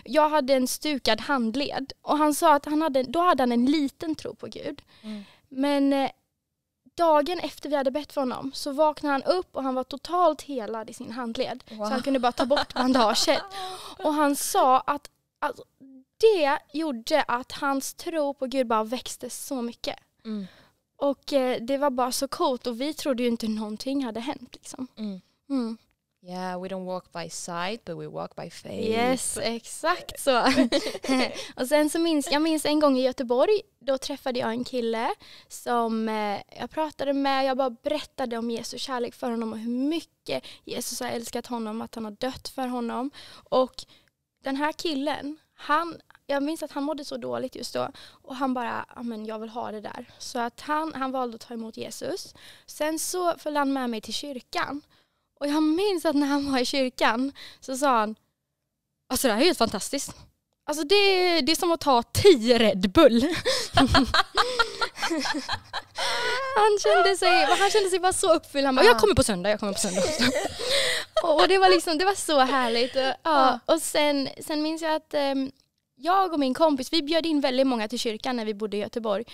Jag 0.04 0.28
hade 0.28 0.54
en 0.54 0.68
stukad 0.68 1.20
handled 1.20 1.92
och 2.02 2.18
han 2.18 2.34
sa 2.34 2.54
att 2.54 2.64
han 2.64 2.82
hade, 2.82 3.02
då 3.02 3.20
hade 3.20 3.42
han 3.42 3.52
en 3.52 3.66
liten 3.66 4.14
tro 4.14 4.34
på 4.34 4.46
Gud. 4.46 4.82
Mm. 5.02 5.24
Men 5.48 5.92
eh, 5.92 6.10
dagen 6.96 7.38
efter 7.40 7.68
vi 7.68 7.76
hade 7.76 7.90
bett 7.90 8.12
för 8.12 8.20
honom 8.20 8.50
så 8.54 8.72
vaknade 8.72 9.12
han 9.12 9.22
upp 9.22 9.56
och 9.56 9.62
han 9.62 9.74
var 9.74 9.84
totalt 9.84 10.42
helad 10.42 10.90
i 10.90 10.92
sin 10.92 11.12
handled. 11.12 11.64
Wow. 11.70 11.86
Så 11.86 11.92
han 11.92 12.02
kunde 12.02 12.18
bara 12.18 12.32
ta 12.32 12.46
bort 12.46 12.74
bandaget. 12.74 13.42
Och 14.04 14.14
han 14.14 14.36
sa 14.36 14.80
att 14.80 15.10
alltså, 15.38 15.64
det 16.22 16.58
gjorde 16.72 17.22
att 17.22 17.52
hans 17.52 17.94
tro 17.94 18.34
på 18.34 18.46
Gud 18.46 18.66
bara 18.66 18.84
växte 18.84 19.30
så 19.30 19.62
mycket. 19.62 19.96
Mm. 20.24 20.46
Och 20.96 21.32
eh, 21.32 21.62
det 21.62 21.78
var 21.78 21.90
bara 21.90 22.12
så 22.12 22.28
coolt 22.28 22.66
och 22.66 22.80
vi 22.80 22.94
trodde 22.94 23.22
ju 23.22 23.28
inte 23.28 23.48
någonting 23.48 24.04
hade 24.04 24.20
hänt. 24.20 24.54
Liksom. 24.54 24.88
Mm. 24.96 25.20
Mm. 25.50 25.78
Yeah, 26.24 26.56
we 26.56 26.68
don't 26.68 26.86
walk 26.86 27.12
by 27.12 27.28
sight 27.28 27.84
but 27.84 27.96
we 27.96 28.06
walk 28.06 28.36
by 28.36 28.50
faith. 28.50 28.88
Yes, 28.88 29.38
exakt 29.42 30.20
så. 30.20 30.40
och 31.56 31.66
sen 31.66 31.90
så 31.90 31.98
minns 31.98 32.28
jag 32.30 32.42
minns 32.42 32.64
en 32.64 32.80
gång 32.80 32.98
i 32.98 33.02
Göteborg, 33.02 33.60
då 33.78 33.98
träffade 33.98 34.38
jag 34.38 34.50
en 34.50 34.64
kille 34.64 35.14
som 35.48 36.08
eh, 36.08 36.40
jag 36.60 36.70
pratade 36.70 37.12
med, 37.12 37.44
jag 37.44 37.56
bara 37.56 37.70
berättade 37.70 38.38
om 38.38 38.50
Jesu 38.50 38.78
kärlek 38.78 39.14
för 39.14 39.30
honom 39.30 39.52
och 39.52 39.58
hur 39.58 39.70
mycket 39.70 40.44
Jesus 40.64 41.00
har 41.00 41.08
älskat 41.08 41.46
honom, 41.46 41.82
att 41.82 41.94
han 41.94 42.04
har 42.04 42.12
dött 42.12 42.48
för 42.48 42.66
honom. 42.66 43.10
Och 43.50 43.74
den 44.44 44.56
här 44.56 44.72
killen, 44.72 45.38
han, 45.54 46.00
jag 46.26 46.42
minns 46.42 46.62
att 46.62 46.72
han 46.72 46.82
mådde 46.84 47.04
så 47.04 47.16
dåligt 47.16 47.56
just 47.56 47.74
då 47.74 47.88
och 48.22 48.36
han 48.36 48.54
bara, 48.54 48.86
"Ja, 48.96 49.02
men 49.02 49.26
jag 49.26 49.38
vill 49.38 49.48
ha 49.48 49.72
det 49.72 49.80
där. 49.80 50.10
Så 50.18 50.38
att 50.38 50.60
han, 50.60 50.94
han 50.94 51.12
valde 51.12 51.34
att 51.34 51.40
ta 51.40 51.54
emot 51.54 51.76
Jesus. 51.76 52.34
Sen 52.66 52.98
så 52.98 53.38
följde 53.38 53.58
han 53.60 53.72
med 53.72 53.90
mig 53.90 54.00
till 54.00 54.14
kyrkan. 54.14 54.80
Och 55.40 55.46
jag 55.46 55.62
minns 55.62 56.04
att 56.04 56.16
när 56.16 56.26
han 56.26 56.52
var 56.52 56.58
i 56.58 56.64
kyrkan 56.64 57.32
så 57.60 57.76
sa 57.76 57.98
han 57.98 58.16
Alltså 59.08 59.28
det 59.28 59.34
här 59.34 59.40
är 59.40 59.44
helt 59.44 59.58
fantastiskt. 59.58 60.16
Alltså 60.64 60.84
det, 60.84 61.40
det 61.40 61.52
är 61.52 61.56
som 61.56 61.72
att 61.72 61.80
ta 61.80 62.02
tio 62.02 62.58
Red 62.58 62.90
Bull. 62.90 63.22
han, 66.56 66.78
kände 66.82 67.16
sig, 67.16 67.44
han 67.44 67.70
kände 67.70 67.90
sig 67.90 67.98
bara 67.98 68.12
så 68.12 68.34
uppfylld. 68.34 68.66
Han 68.66 68.74
bara, 68.74 68.86
jag 68.86 68.98
kommer 68.98 69.14
på 69.14 69.22
söndag, 69.22 69.50
jag 69.50 69.60
kommer 69.60 69.72
på 69.72 69.78
söndag. 69.78 70.02
och, 71.22 71.48
det 71.48 71.58
var 71.58 71.68
liksom, 71.70 71.98
det 71.98 72.04
var 72.04 72.14
så 72.14 72.40
härligt. 72.40 72.96
Och, 72.96 73.14
ja, 73.22 73.58
och 73.66 73.82
sen, 73.82 74.28
sen 74.46 74.62
minns 74.62 74.82
jag 74.82 74.94
att 74.94 75.14
ehm, 75.14 75.52
jag 76.02 76.32
och 76.32 76.40
min 76.40 76.54
kompis, 76.54 76.92
vi 76.92 77.02
bjöd 77.02 77.26
in 77.26 77.40
väldigt 77.40 77.66
många 77.66 77.88
till 77.88 77.98
kyrkan 77.98 78.36
när 78.36 78.44
vi 78.44 78.54
bodde 78.54 78.76
i 78.76 78.80
Göteborg. 78.80 79.24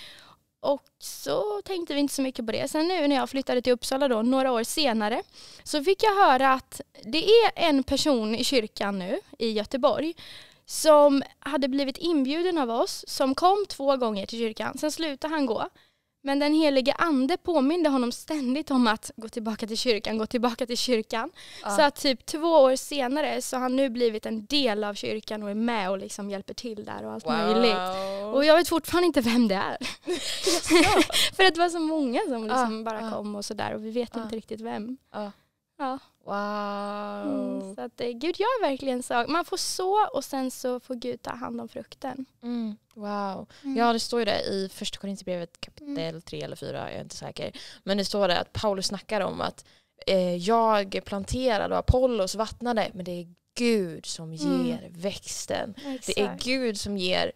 Och 0.60 0.82
så 0.98 1.62
tänkte 1.64 1.94
vi 1.94 2.00
inte 2.00 2.14
så 2.14 2.22
mycket 2.22 2.46
på 2.46 2.52
det. 2.52 2.68
Sen 2.68 2.88
nu 2.88 3.08
när 3.08 3.16
jag 3.16 3.30
flyttade 3.30 3.62
till 3.62 3.72
Uppsala 3.72 4.08
då, 4.08 4.22
några 4.22 4.52
år 4.52 4.62
senare, 4.62 5.22
så 5.62 5.84
fick 5.84 6.02
jag 6.02 6.14
höra 6.14 6.52
att 6.52 6.80
det 7.02 7.25
är 7.25 7.52
en 7.54 7.82
person 7.82 8.34
i 8.34 8.44
kyrkan 8.44 8.98
nu 8.98 9.20
i 9.38 9.50
Göteborg 9.50 10.14
som 10.66 11.22
hade 11.38 11.68
blivit 11.68 11.98
inbjuden 11.98 12.58
av 12.58 12.70
oss, 12.70 13.04
som 13.08 13.34
kom 13.34 13.64
två 13.68 13.96
gånger 13.96 14.26
till 14.26 14.38
kyrkan. 14.38 14.78
Sen 14.78 14.92
slutade 14.92 15.34
han 15.34 15.46
gå. 15.46 15.68
Men 16.28 16.38
den 16.38 16.54
helige 16.54 16.92
ande 16.92 17.37
påminde 17.37 17.88
honom 17.88 18.12
ständigt 18.12 18.70
om 18.70 18.87
att 18.87 19.11
gå 19.16 19.28
tillbaka 19.28 19.66
till 19.66 19.76
kyrkan, 19.76 20.18
gå 20.18 20.26
tillbaka 20.26 20.66
till 20.66 20.76
kyrkan. 20.76 21.30
Ja. 21.62 21.70
Så 21.70 21.82
att 21.82 21.97
typ 21.97 22.26
två 22.26 22.49
år 22.49 22.76
senare 22.76 23.42
så 23.42 23.56
har 23.56 23.61
han 23.61 23.76
nu 23.76 23.88
blivit 23.88 24.26
en 24.26 24.47
del 24.47 24.85
av 24.85 24.94
kyrkan 24.94 25.42
och 25.42 25.50
är 25.50 25.54
med 25.54 25.90
och 25.90 25.99
liksom 25.99 26.30
hjälper 26.30 26.54
till 26.54 26.85
där 26.85 27.04
och 27.04 27.12
allt 27.12 27.26
möjligt. 27.26 27.76
Och 28.35 28.44
jag 28.44 28.56
vet 28.56 28.68
fortfarande 28.68 29.06
inte 29.06 29.20
vem 29.20 29.49
det 29.49 29.54
är. 29.54 29.76
För 31.37 31.44
att 31.44 31.54
det 31.54 31.61
var 31.61 31.68
så 31.68 31.80
många 31.80 32.20
som 32.28 32.42
liksom 32.42 32.85
Ja, 32.87 32.92
bara 32.92 33.11
kom 33.11 33.37
och 33.37 33.44
sådär 33.44 33.75
och 33.75 33.85
vi 33.85 33.90
vet 33.90 34.16
inte 34.16 34.37
riktigt 34.37 34.61
vem. 34.61 34.97
Ja. 35.78 35.99
Wow. 36.25 37.32
Mm, 37.61 37.75
så 37.75 37.80
att 37.80 38.00
eh, 38.00 38.08
Gud 38.08 38.40
gör 38.40 38.61
verkligen 38.61 39.02
så. 39.02 39.25
Man 39.28 39.44
får 39.44 39.56
så 39.56 40.06
och 40.12 40.25
sen 40.25 40.50
så 40.50 40.80
får 40.80 40.94
Gud 40.94 41.23
ta 41.23 41.30
hand 41.35 41.61
om 41.61 41.68
frukten. 41.68 42.25
Mm. 42.42 42.76
Wow. 42.94 43.47
Mm. 43.64 43.76
Ja 43.76 43.92
det 43.92 44.00
står 44.00 44.20
ju 44.20 44.25
det 44.25 44.40
i 44.40 44.68
första 44.73 44.99
Korinthierbrevet 44.99 45.61
kapitel 45.61 46.23
3 46.23 46.40
eller 46.42 46.56
4, 46.56 46.90
jag 46.90 46.92
är 46.99 47.00
inte 47.02 47.16
säker. 47.16 47.52
Men 47.85 47.97
det 47.99 48.04
står 48.04 48.28
det 48.28 48.38
att 48.38 48.52
Paulus 48.52 48.87
snackar 48.87 49.20
om 49.20 49.40
att 49.40 49.64
eh, 50.06 50.37
jag 50.37 51.00
planterade 51.04 51.75
och 51.75 51.78
Apollos 51.78 52.35
vattnade 52.35 52.90
men 52.94 53.04
det 53.04 53.12
är 53.20 53.26
Gud 53.54 54.06
som 54.06 54.32
Mm. 54.32 54.66
ger 54.66 54.88
växten. 54.90 55.75
Exakt. 55.87 56.06
Det 56.06 56.20
är 56.23 56.37
Gud 56.40 56.80
som 56.80 56.99
ger 56.99 57.32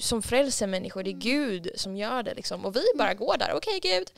som 0.00 0.22
frälser 0.22 0.66
människor, 0.66 1.02
det 1.02 1.10
är 1.10 1.12
Mm. 1.12 1.20
Gud 1.20 1.70
som 1.74 1.96
gör 1.96 2.22
det 2.22 2.34
liksom. 2.34 2.64
Och 2.64 2.76
vi 2.76 2.82
bara 2.98 3.14
går 3.14 3.36
där, 3.38 3.52
okej 3.54 3.80
Gud, 3.82 4.10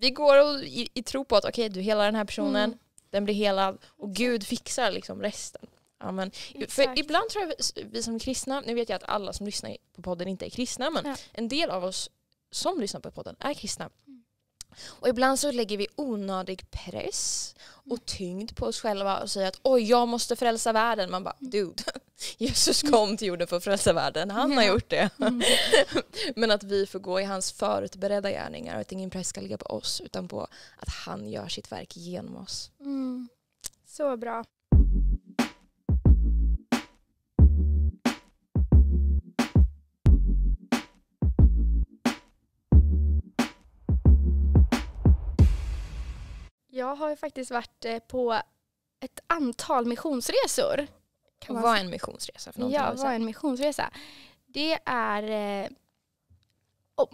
vi 0.00 0.10
går 0.10 0.42
och, 0.44 0.60
i, 0.64 0.88
i 0.94 1.02
tro 1.02 1.24
på 1.24 1.36
att 1.36 1.44
okej 1.44 1.68
du 1.68 1.80
helar 1.80 2.04
den 2.04 2.14
här 2.14 2.24
personen, 2.24 2.64
Mm. 2.70 2.78
Den 3.10 3.24
blir 3.24 3.34
helad 3.34 3.78
och 3.86 4.14
Gud 4.14 4.46
fixar 4.46 4.90
liksom 4.90 5.22
resten. 5.22 5.66
Ja, 6.00 6.12
men, 6.12 6.30
för 6.68 6.98
ibland 6.98 7.28
tror 7.28 7.44
jag 7.44 7.48
vi- 7.74 7.82
vi 7.92 8.02
som 8.02 8.18
kristna, 8.18 8.60
nu 8.60 8.74
vet 8.74 8.88
jag 8.88 8.96
att 8.96 9.08
alla 9.08 9.32
som 9.32 9.46
lyssnar 9.46 9.76
på 9.96 10.02
podden 10.02 10.28
inte 10.28 10.46
är 10.46 10.50
kristna, 10.50 10.90
men 10.90 11.06
Ja. 11.06 11.16
en 11.32 11.48
del 11.48 11.70
av 11.70 11.84
oss 11.84 12.10
som 12.50 12.80
lyssnar 12.80 13.00
på 13.00 13.10
podden 13.10 13.36
är 13.38 13.54
kristna. 13.54 13.90
Mm. 14.86 14.96
Och 15.00 15.08
ibland 15.08 15.38
så 15.38 15.52
lägger 15.52 15.76
vi 15.76 15.86
onödig 15.96 16.70
press 16.70 17.54
Mm. 17.86 17.92
och 17.92 18.06
tyngd 18.06 18.56
på 18.56 18.66
oss 18.66 18.80
själva 18.80 19.18
och 19.20 19.30
säger 19.30 19.48
att 19.48 19.60
oj 19.62 19.82
jag 19.90 20.08
måste 20.08 20.36
frälsa 20.36 20.72
världen. 20.72 21.10
Man 21.10 21.24
bara 21.24 21.36
Mm. 21.40 21.50
dude, 21.50 21.82
Jesus 22.38 22.82
kom 22.82 23.16
till 23.16 23.28
jorden 23.28 23.46
för 23.48 23.56
att 23.56 23.64
frälsa 23.64 23.92
världen, 23.92 24.30
han 24.30 24.52
har 24.56 24.64
gjort 24.64 24.90
det. 24.90 25.10
Mm. 25.20 25.42
Men 26.36 26.50
att 26.50 26.62
vi 26.62 26.86
får 26.86 26.98
gå 26.98 27.20
i 27.20 27.24
hans 27.24 27.52
förutberedda 27.52 28.30
gärningar 28.30 28.74
och 28.74 28.80
att 28.80 28.92
ingen 28.92 29.10
press 29.10 29.28
ska 29.28 29.40
ligga 29.40 29.56
på 29.58 29.66
oss 29.66 30.00
utan 30.04 30.28
på 30.28 30.40
att 30.76 30.88
han 31.06 31.28
gör 31.28 31.48
sitt 31.48 31.72
verk 31.72 31.96
genom 31.96 32.36
oss. 32.36 32.70
Mm. 32.80 33.28
Så 33.86 34.16
bra. 34.16 34.44
Jag 46.78 46.96
har 46.96 47.10
ju 47.10 47.16
faktiskt 47.16 47.50
varit 47.50 47.84
eh, 47.84 47.98
på 47.98 48.40
ett 49.00 49.20
antal 49.26 49.86
missionsresor. 49.86 50.86
Kan 51.38 51.62
Vad 51.62 51.76
är 51.76 51.80
en 51.80 51.90
missionsresa 51.90 52.52
för 52.52 52.60
någonting? 52.60 52.80
Ja, 52.80 52.94
vad 52.96 53.06
är 53.12 53.16
en 53.16 53.24
missionsresa? 53.24 53.90
Det 54.46 54.78
är 54.84 55.22
eh, 55.22 55.70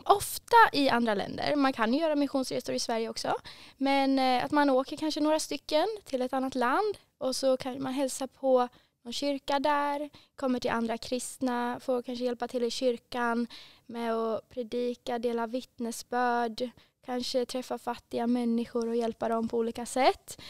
ofta 0.04 0.56
i 0.72 0.88
andra 0.88 1.14
länder. 1.14 1.56
Man 1.56 1.72
kan 1.72 1.94
ju 1.94 2.00
göra 2.00 2.16
missionsresor 2.16 2.74
i 2.74 2.78
Sverige 2.78 3.08
också. 3.08 3.34
Men 3.76 4.18
eh, 4.18 4.44
att 4.44 4.50
man 4.50 4.70
åker 4.70 4.96
kanske 4.96 5.20
några 5.20 5.40
stycken 5.40 5.86
till 6.04 6.22
ett 6.22 6.32
annat 6.32 6.54
land 6.54 6.98
och 7.18 7.36
så 7.36 7.56
kan 7.56 7.82
man 7.82 7.92
hälsa 7.92 8.26
på 8.26 8.68
någon 9.02 9.12
kyrka 9.12 9.58
där, 9.58 10.10
kommer 10.36 10.60
till 10.60 10.70
andra 10.70 10.98
kristna, 10.98 11.80
får 11.80 12.02
kanske 12.02 12.24
hjälpa 12.24 12.48
till 12.48 12.62
i 12.62 12.70
kyrkan 12.70 13.46
med 13.86 14.14
att 14.14 14.48
predika, 14.48 15.18
dela 15.18 15.46
vittnesbörd, 15.46 16.70
kanske 17.06 17.46
träffa 17.46 17.78
fattiga 17.78 18.26
människor 18.26 18.88
och 18.88 18.96
hjälpa 18.96 19.28
dem 19.28 19.48
på 19.48 19.58
olika 19.58 19.86
sätt. 19.86 20.40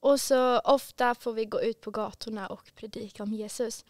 Och 0.00 0.20
så 0.20 0.58
ofta 0.58 1.14
får 1.14 1.32
vi 1.32 1.44
gå 1.44 1.62
ut 1.62 1.80
på 1.80 1.90
gatorna 1.90 2.46
och 2.46 2.70
predika 2.74 3.22
om 3.22 3.32
Jesus. 3.32 3.84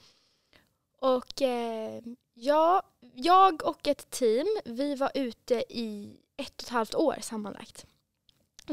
Och 0.98 1.42
eh, 1.42 2.02
ja, 2.34 2.82
jag 3.14 3.62
och 3.62 3.88
ett 3.88 4.10
team, 4.10 4.46
vi 4.64 4.94
var 4.94 5.10
ute 5.14 5.64
i 5.68 6.16
ett 6.36 6.54
och 6.56 6.62
ett 6.62 6.68
halvt 6.68 6.94
år 6.94 7.16
sammanlagt. 7.20 7.86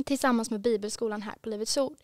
Tillsammans 0.06 0.52
med 0.52 0.62
Bibelskolan 0.62 1.22
här 1.22 1.36
på 1.42 1.50
Livets 1.50 1.78
Ord. 1.78 1.98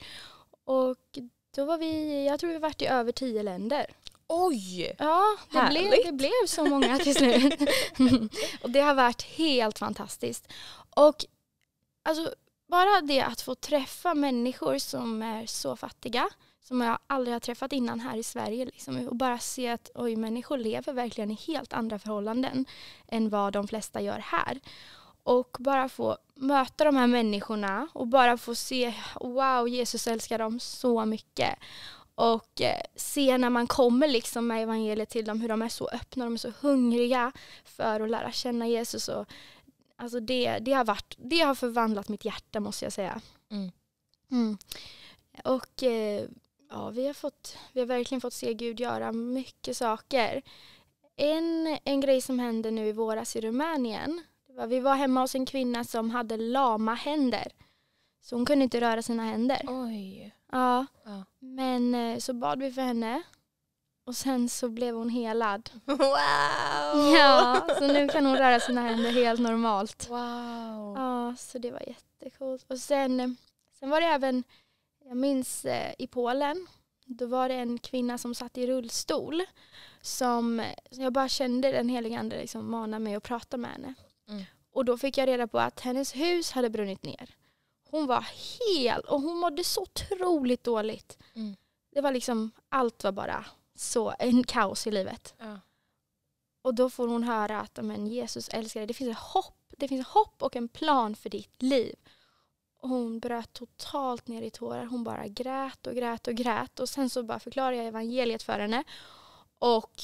Och 0.65 1.19
då 1.55 1.65
var 1.65 1.77
vi, 1.77 2.25
jag 2.25 2.39
tror 2.39 2.49
vi 2.49 2.57
varit 2.57 2.81
i 2.81 2.85
över 2.85 3.11
tio 3.11 3.43
länder. 3.43 3.85
Oj! 4.27 4.95
Ja, 4.97 5.37
det 5.51 5.51
blev, 5.51 5.63
Härligt. 5.63 6.05
det 6.05 6.11
blev 6.11 6.47
så 6.47 6.65
många 6.65 6.99
till 6.99 7.15
slut. 7.15 7.59
och 8.61 8.69
det 8.69 8.81
har 8.81 8.93
varit 8.93 9.21
helt 9.21 9.79
fantastiskt. 9.79 10.47
Och 10.89 11.25
alltså, 12.05 12.33
bara 12.67 13.01
det 13.01 13.21
att 13.21 13.41
få 13.41 13.55
träffa 13.55 14.13
människor 14.13 14.77
som 14.77 15.21
är 15.21 15.45
så 15.45 15.75
fattiga, 15.75 16.29
som 16.61 16.81
jag 16.81 16.99
aldrig 17.07 17.35
har 17.35 17.39
träffat 17.39 17.73
innan 17.73 17.99
här 17.99 18.17
i 18.17 18.23
Sverige, 18.23 18.65
liksom, 18.65 19.07
och 19.07 19.15
bara 19.15 19.39
se 19.39 19.67
att 19.67 19.91
oj, 19.95 20.15
människor 20.15 20.57
lever 20.57 20.93
verkligen 20.93 21.31
i 21.31 21.39
helt 21.47 21.73
andra 21.73 21.99
förhållanden 21.99 22.65
än 23.07 23.29
vad 23.29 23.53
de 23.53 23.67
flesta 23.67 24.01
gör 24.01 24.19
här. 24.19 24.59
Och 25.23 25.57
bara 25.59 25.89
få 25.89 26.17
möta 26.35 26.83
de 26.83 26.95
här 26.95 27.07
människorna 27.07 27.87
och 27.93 28.07
bara 28.07 28.37
få 28.37 28.55
se, 28.55 28.93
wow, 29.21 29.67
Jesus 29.69 30.07
älskar 30.07 30.39
dem 30.39 30.59
så 30.59 31.05
mycket. 31.05 31.59
Och 32.15 32.61
eh, 32.61 32.81
se 32.95 33.37
när 33.37 33.49
man 33.49 33.67
kommer 33.67 34.07
liksom 34.07 34.47
med 34.47 34.63
evangeliet 34.63 35.09
till 35.09 35.25
dem 35.25 35.41
hur 35.41 35.49
de 35.49 35.61
är 35.61 35.69
så 35.69 35.87
öppna, 35.87 36.25
de 36.25 36.33
är 36.33 36.37
så 36.37 36.51
hungriga 36.61 37.31
för 37.63 37.99
att 37.99 38.09
lära 38.09 38.31
känna 38.31 38.67
Jesus. 38.67 39.07
Och, 39.07 39.25
alltså 39.95 40.19
det, 40.19 40.59
det, 40.59 40.73
har 40.73 40.85
varit, 40.85 41.15
det 41.17 41.39
har 41.39 41.55
förvandlat 41.55 42.09
mitt 42.09 42.25
hjärta 42.25 42.59
måste 42.59 42.85
jag 42.85 42.93
säga. 42.93 43.21
Mm. 43.51 43.71
Mm. 44.31 44.57
Och 45.43 45.83
eh, 45.83 46.25
ja, 46.69 46.89
vi, 46.89 47.07
har 47.07 47.13
fått, 47.13 47.57
vi 47.73 47.79
har 47.79 47.87
verkligen 47.87 48.21
fått 48.21 48.33
se 48.33 48.53
Gud 48.53 48.79
göra 48.79 49.11
mycket 49.11 49.77
saker. 49.77 50.41
En, 51.15 51.77
en 51.83 52.01
grej 52.01 52.21
som 52.21 52.39
hände 52.39 52.71
nu 52.71 52.87
i 52.87 52.91
våras 52.91 53.35
i 53.35 53.41
Rumänien, 53.41 54.21
det 54.47 54.53
var, 54.53 54.67
vi 54.67 54.79
var 54.79 54.95
hemma 54.95 55.21
hos 55.21 55.35
en 55.35 55.45
kvinna 55.45 55.83
som 55.83 56.09
hade 56.09 56.37
lama 56.37 56.93
händer. 56.93 57.51
Så 58.21 58.35
hon 58.35 58.45
kunde 58.45 58.63
inte 58.63 58.81
röra 58.81 59.01
sina 59.01 59.23
händer. 59.23 59.61
Oj. 59.67 60.35
Ja, 60.51 60.85
Ja. 61.05 61.25
men 61.39 61.95
eh, 61.95 62.17
så 62.17 62.33
bad 62.33 62.59
vi 62.59 62.71
för 62.71 62.81
henne 62.81 63.21
och 64.05 64.15
sen 64.15 64.49
så 64.49 64.69
blev 64.69 64.95
hon 64.95 65.09
helad. 65.09 65.69
Wow! 65.85 67.13
Ja, 67.15 67.67
så 67.79 67.87
nu 67.87 68.07
kan 68.07 68.25
hon 68.25 68.37
röra 68.37 68.59
sina 68.59 68.81
händer 68.81 69.11
helt 69.11 69.39
normalt. 69.39 70.09
Wow. 70.09 70.95
Ja, 70.97 71.35
så 71.37 71.57
det 71.57 71.71
var 71.71 71.83
jättecoolt. 71.87 72.65
Och 72.67 72.79
sen, 72.79 73.19
eh, 73.19 73.29
sen 73.79 73.89
var 73.89 74.01
det 74.01 74.07
även, 74.07 74.43
jag 75.05 75.17
minns 75.17 75.65
eh, 75.65 75.93
i 75.97 76.07
Polen, 76.07 76.67
då 77.05 77.25
var 77.25 77.49
det 77.49 77.55
en 77.55 77.77
kvinna 77.77 78.17
som 78.17 78.35
satt 78.35 78.57
i 78.57 78.67
rullstol 78.67 79.43
som 80.01 80.65
jag 80.89 81.13
bara 81.13 81.29
kände 81.29 81.71
den 81.71 81.89
helige 81.89 82.19
ande 82.19 82.37
liksom 82.37 82.71
mana 82.71 82.99
mig 82.99 83.15
att 83.15 83.23
prata 83.23 83.57
med 83.57 83.71
henne. 83.71 83.93
Mm. 84.29 84.43
Och 84.71 84.85
då 84.85 84.97
fick 84.97 85.17
jag 85.17 85.27
reda 85.27 85.47
på 85.47 85.59
att 85.59 85.79
hennes 85.79 86.15
hus 86.15 86.51
hade 86.51 86.69
brunnit 86.69 87.03
ner. 87.03 87.35
Hon 87.89 88.07
var 88.07 88.25
hel 88.59 89.01
och 89.01 89.21
hon 89.21 89.37
mådde 89.37 89.63
så 89.63 89.81
otroligt 89.81 90.63
dåligt. 90.63 91.17
Mm. 91.33 91.55
Det 91.91 92.01
var 92.01 92.11
liksom, 92.11 92.51
allt 92.69 93.03
var 93.03 93.11
bara 93.11 93.45
så, 93.75 94.13
en 94.19 94.43
kaos 94.43 94.87
i 94.87 94.91
livet. 94.91 95.33
Ja. 95.37 95.59
Och 96.61 96.75
då 96.75 96.89
får 96.89 97.07
hon 97.07 97.23
höra 97.23 97.59
att 97.59 97.79
men, 97.81 98.07
Jesus 98.07 98.49
älskar 98.49 98.79
dig. 98.79 98.87
Det 98.87 98.93
finns 98.93 99.11
ett 99.11 99.23
hopp. 99.23 99.73
Det 99.77 99.87
finns 99.87 100.07
hopp 100.07 100.43
och 100.43 100.55
en 100.55 100.67
plan 100.67 101.15
för 101.15 101.29
ditt 101.29 101.61
liv. 101.61 101.95
Och 102.81 102.89
hon 102.89 103.19
bröt 103.19 103.53
totalt 103.53 104.27
ner 104.27 104.41
i 104.41 104.49
tårar. 104.49 104.85
Hon 104.85 105.03
bara 105.03 105.27
grät 105.27 105.87
och 105.87 105.95
grät 105.95 106.27
och 106.27 106.33
grät. 106.33 106.79
Och 106.79 106.89
sen 106.89 107.09
så 107.09 107.23
bara 107.23 107.39
förklarade 107.39 107.77
jag 107.77 107.85
evangeliet 107.85 108.43
för 108.43 108.59
henne. 108.59 108.83
Och 109.59 110.03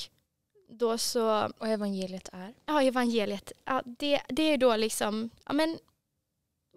då 0.69 0.97
så, 0.97 1.49
Och 1.57 1.67
evangeliet 1.67 2.29
är? 2.33 2.53
ja 2.65 2.81
evangeliet, 2.81 3.51
ja, 3.65 3.81
det, 3.85 4.21
det 4.27 4.43
är 4.43 4.57
då 4.57 4.75
liksom, 4.75 5.29
ja 5.45 5.53
men 5.53 5.79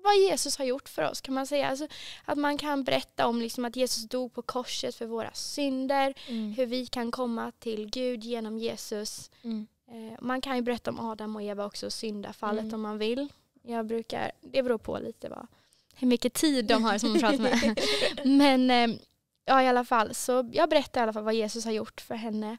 vad 0.04 0.16
Jesus 0.16 0.58
har 0.58 0.64
gjort 0.64 0.88
för 0.88 1.10
oss 1.10 1.20
kan 1.20 1.34
man 1.34 1.46
säga. 1.46 1.68
Alltså, 1.68 1.86
att 2.24 2.38
man 2.38 2.58
kan 2.58 2.84
berätta 2.84 3.26
om 3.26 3.40
liksom 3.40 3.64
att 3.64 3.76
Jesus 3.76 4.04
dog 4.08 4.32
på 4.34 4.42
korset 4.42 4.94
för 4.94 5.06
våra 5.06 5.32
synder. 5.32 6.14
Mm. 6.28 6.52
Hur 6.52 6.66
vi 6.66 6.86
kan 6.86 7.10
komma 7.10 7.52
till 7.58 7.90
Gud 7.90 8.24
genom 8.24 8.58
Jesus. 8.58 9.30
Mm. 9.42 9.66
Eh, 9.88 10.18
Man 10.20 10.40
kan 10.40 10.56
ju 10.56 10.62
berätta 10.62 10.90
om 10.90 11.00
Adam 11.00 11.36
och 11.36 11.42
Eva 11.42 11.66
också, 11.66 11.90
syndafallet 11.90 12.62
Mm. 12.62 12.74
om 12.74 12.80
man 12.82 12.98
vill. 12.98 13.28
Jag 13.62 13.86
brukar, 13.86 14.32
det 14.40 14.62
beror 14.62 14.78
på 14.78 14.98
lite 14.98 15.28
vad, 15.28 15.46
hur 15.94 16.06
mycket 16.08 16.34
tid 16.34 16.64
de 16.64 16.84
har 16.84 16.98
som 16.98 17.18
pratar 17.18 17.38
med. 17.38 17.80
Men 18.24 18.70
eh, 18.70 18.96
ja, 19.44 19.62
i 19.62 19.68
alla 19.68 19.84
fall, 19.84 20.14
så 20.14 20.50
jag 20.52 20.68
berättar 20.68 21.00
i 21.00 21.02
alla 21.02 21.12
fall 21.12 21.24
vad 21.24 21.34
Jesus 21.34 21.64
har 21.64 21.72
gjort 21.72 22.00
för 22.00 22.14
henne. 22.14 22.56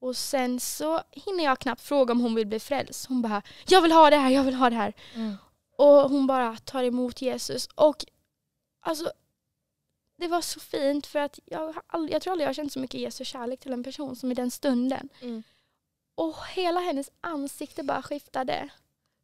Och 0.00 0.16
sen 0.16 0.60
så 0.60 1.00
hinner 1.10 1.44
jag 1.44 1.58
knappt 1.58 1.82
fråga 1.82 2.12
om 2.12 2.20
hon 2.20 2.34
vill 2.34 2.46
bli 2.46 2.60
frälst. 2.60 3.06
Hon 3.06 3.22
bara, 3.22 3.42
jag 3.68 3.82
vill 3.82 3.92
ha 3.92 4.10
det 4.10 4.16
här, 4.16 4.30
jag 4.30 4.44
vill 4.44 4.54
ha 4.54 4.70
det 4.70 4.76
här. 4.76 4.92
Mm. 5.14 5.34
Och 5.78 6.10
hon 6.10 6.26
bara 6.26 6.56
tar 6.56 6.84
emot 6.84 7.22
Jesus. 7.22 7.68
Och 7.74 8.04
alltså, 8.80 9.12
det 10.16 10.28
var 10.28 10.40
så 10.40 10.60
fint 10.60 11.06
för 11.06 11.18
att 11.18 11.38
jag, 11.44 11.74
jag 12.10 12.22
tror 12.22 12.32
aldrig 12.32 12.48
jag 12.48 12.54
känt 12.54 12.72
så 12.72 12.78
mycket 12.78 13.00
Jesu 13.00 13.24
kärlek 13.24 13.60
till 13.60 13.72
en 13.72 13.84
person 13.84 14.16
som 14.16 14.32
i 14.32 14.34
den 14.34 14.50
stunden. 14.50 15.08
Mm. 15.20 15.42
Och 16.14 16.36
hela 16.54 16.80
hennes 16.80 17.10
ansikte 17.20 17.82
bara 17.82 18.02
skiftade. 18.02 18.68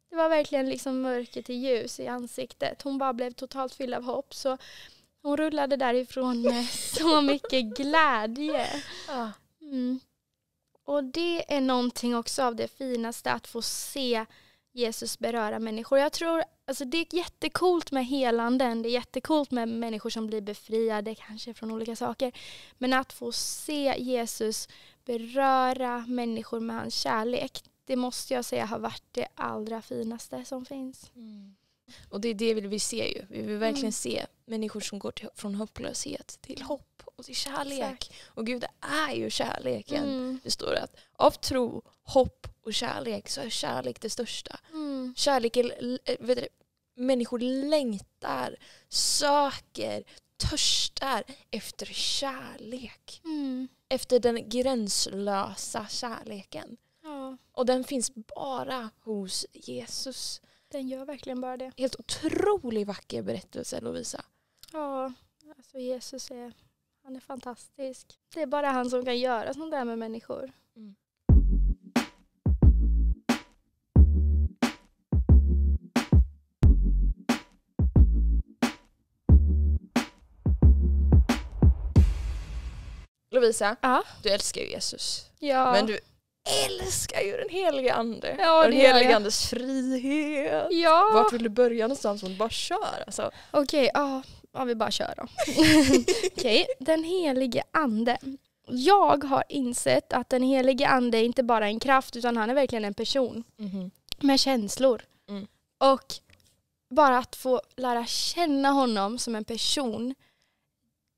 Det 0.09 0.15
var 0.15 0.29
verkligen 0.29 0.69
liksom 0.69 1.01
mörker 1.01 1.41
till 1.41 1.63
ljus 1.63 1.99
i 1.99 2.07
ansiktet. 2.07 2.81
Hon 2.81 2.97
bara 2.97 3.13
blev 3.13 3.31
totalt 3.31 3.73
fylld 3.73 3.93
av 3.93 4.03
hopp. 4.03 4.33
Så 4.33 4.57
hon 5.21 5.37
rullade 5.37 5.75
därifrån 5.75 6.41
med 6.41 6.65
så 6.69 7.21
mycket 7.21 7.77
glädje. 7.77 8.83
Mm. 9.61 9.99
Och 10.83 11.03
det 11.03 11.53
är 11.55 11.61
någonting 11.61 12.15
också 12.15 12.43
av 12.43 12.55
det 12.55 12.67
finaste 12.67 13.31
att 13.31 13.47
få 13.47 13.61
se 13.61 14.25
Jesus 14.75 15.19
beröra 15.19 15.59
människor. 15.59 15.99
Jag 15.99 16.11
tror, 16.11 16.43
alltså 16.65 16.85
det 16.85 16.97
är 16.97 17.15
jättekult 17.15 17.91
med 17.91 18.05
helanden, 18.05 18.81
det 18.81 18.89
är 18.89 18.91
jättekult 18.91 19.51
med 19.51 19.69
människor 19.69 20.09
som 20.09 20.27
blir 20.27 20.41
befriade 20.41 21.15
kanske 21.15 21.53
från 21.53 21.71
olika 21.71 21.95
saker. 21.95 22.31
Men 22.77 22.93
att 22.93 23.13
få 23.13 23.31
se 23.31 23.95
Jesus 23.97 24.67
beröra 25.05 26.05
människor 26.07 26.59
med 26.59 26.75
hans 26.75 26.95
kärlek, 26.95 27.63
det 27.85 27.95
måste 27.95 28.33
jag 28.33 28.45
säga 28.45 28.65
har 28.65 28.79
varit 28.79 29.03
det 29.11 29.27
allra 29.35 29.81
finaste 29.81 30.45
som 30.45 30.65
finns. 30.65 31.11
Mm. 31.15 31.55
Och 32.09 32.21
det 32.21 32.29
är 32.29 32.33
det 32.33 32.53
vi 32.53 32.61
vill 32.61 32.81
se 32.81 33.13
ju. 33.13 33.25
Vi 33.29 33.41
vill 33.41 33.57
verkligen 33.57 33.85
Mm. 33.85 33.91
se 33.91 34.25
människor 34.45 34.79
som 34.79 34.99
går 34.99 35.11
till, 35.11 35.29
från 35.35 35.55
hopplöshet 35.55 36.37
till 36.41 36.61
hopp 36.61 36.94
och 37.15 37.25
till 37.25 37.35
kärlek. 37.35 37.79
Exakt. 37.79 38.11
Och 38.25 38.45
Gud 38.45 38.65
är 39.07 39.13
ju 39.13 39.29
kärleken. 39.29 40.03
Mm. 40.03 40.39
Det 40.43 40.51
står 40.51 40.75
att 40.75 40.95
av 41.13 41.31
tro, 41.31 41.81
hopp 42.03 42.47
och 42.61 42.73
kärlek 42.73 43.29
så 43.29 43.41
är 43.41 43.49
kärlek 43.49 44.01
det 44.01 44.09
största. 44.09 44.59
Mm. 44.73 45.13
Kärlek 45.17 45.57
är, 45.57 45.99
äh, 46.05 46.15
vet 46.19 46.37
du, 46.37 46.47
människor 46.95 47.39
längtar, 47.39 48.55
söker, 48.89 50.03
törstar 50.37 51.23
efter 51.51 51.85
kärlek. 51.85 53.21
Mm. 53.25 53.67
Efter 53.89 54.19
den 54.19 54.49
gränslösa 54.49 55.87
kärleken. 55.89 56.77
Ja, 57.03 57.37
Och 57.51 57.65
den 57.65 57.83
finns 57.83 58.11
bara 58.15 58.89
hos 59.01 59.45
Jesus. 59.53 60.41
den 60.71 60.87
gör 60.87 61.05
verkligen 61.05 61.41
bara 61.41 61.57
det. 61.57 61.71
Helt 61.77 61.99
otroligt 61.99 62.87
vacker 62.87 63.21
berättelse 63.21 63.81
Lovisa. 63.81 64.25
Ja, 64.71 65.13
alltså 65.57 65.77
Jesus 65.79 66.31
är, 66.31 66.53
han 67.05 67.15
är 67.15 67.19
fantastisk. 67.19 68.19
Det 68.33 68.41
är 68.41 68.45
bara 68.45 68.67
han 68.71 68.89
som 68.89 69.05
kan 69.05 69.17
göra 69.19 69.53
sånt 69.53 69.71
där 69.71 69.85
med 69.85 69.97
människor. 69.99 70.51
Mm. 70.75 70.95
Lovisa, 83.31 83.75
Ja. 83.81 84.03
du 84.23 84.29
älskar 84.29 84.61
ju 84.61 84.67
Jesus. 84.69 85.29
Ja. 85.39 85.71
Men 85.71 85.85
du 85.85 85.99
älskar 86.65 87.21
ju 87.21 87.37
den 87.37 87.49
heliga 87.49 87.93
ande. 87.93 88.35
Ja, 88.39 88.63
den 88.67 88.77
jag. 88.79 89.11
andes 89.11 89.49
frihet. 89.49 90.67
ja. 90.71 91.11
Vart 91.13 91.33
vill 91.33 91.43
du 91.43 91.49
börja 91.49 91.83
någonstans? 91.87 92.21
Hon 92.21 92.37
bara 92.37 92.49
kör 92.49 93.03
alltså. 93.07 93.31
Okej, 93.51 93.91
ja, 93.93 94.21
ja, 94.55 94.63
vi 94.63 94.75
bara 94.75 94.91
kör 94.91 95.13
då. 95.17 95.23
Okej, 96.37 96.67
den 96.79 97.03
helige 97.03 97.63
ande. 97.71 98.17
Jag 98.67 99.23
har 99.23 99.43
insett 99.49 100.13
att 100.13 100.29
den 100.29 100.43
helige 100.43 100.87
ande 100.87 101.17
är 101.17 101.23
inte 101.23 101.43
bara 101.43 101.67
en 101.67 101.79
kraft 101.79 102.15
utan 102.15 102.37
han 102.37 102.49
är 102.49 102.53
verkligen 102.53 102.85
en 102.85 102.93
person 102.93 103.43
med 104.19 104.39
känslor. 104.39 105.01
Mm. 105.29 105.47
Och 105.77 106.13
bara 106.89 107.17
att 107.17 107.35
få 107.35 107.61
lära 107.75 108.05
känna 108.05 108.69
honom 108.69 109.17
som 109.17 109.35
en 109.35 109.45
person, 109.45 110.15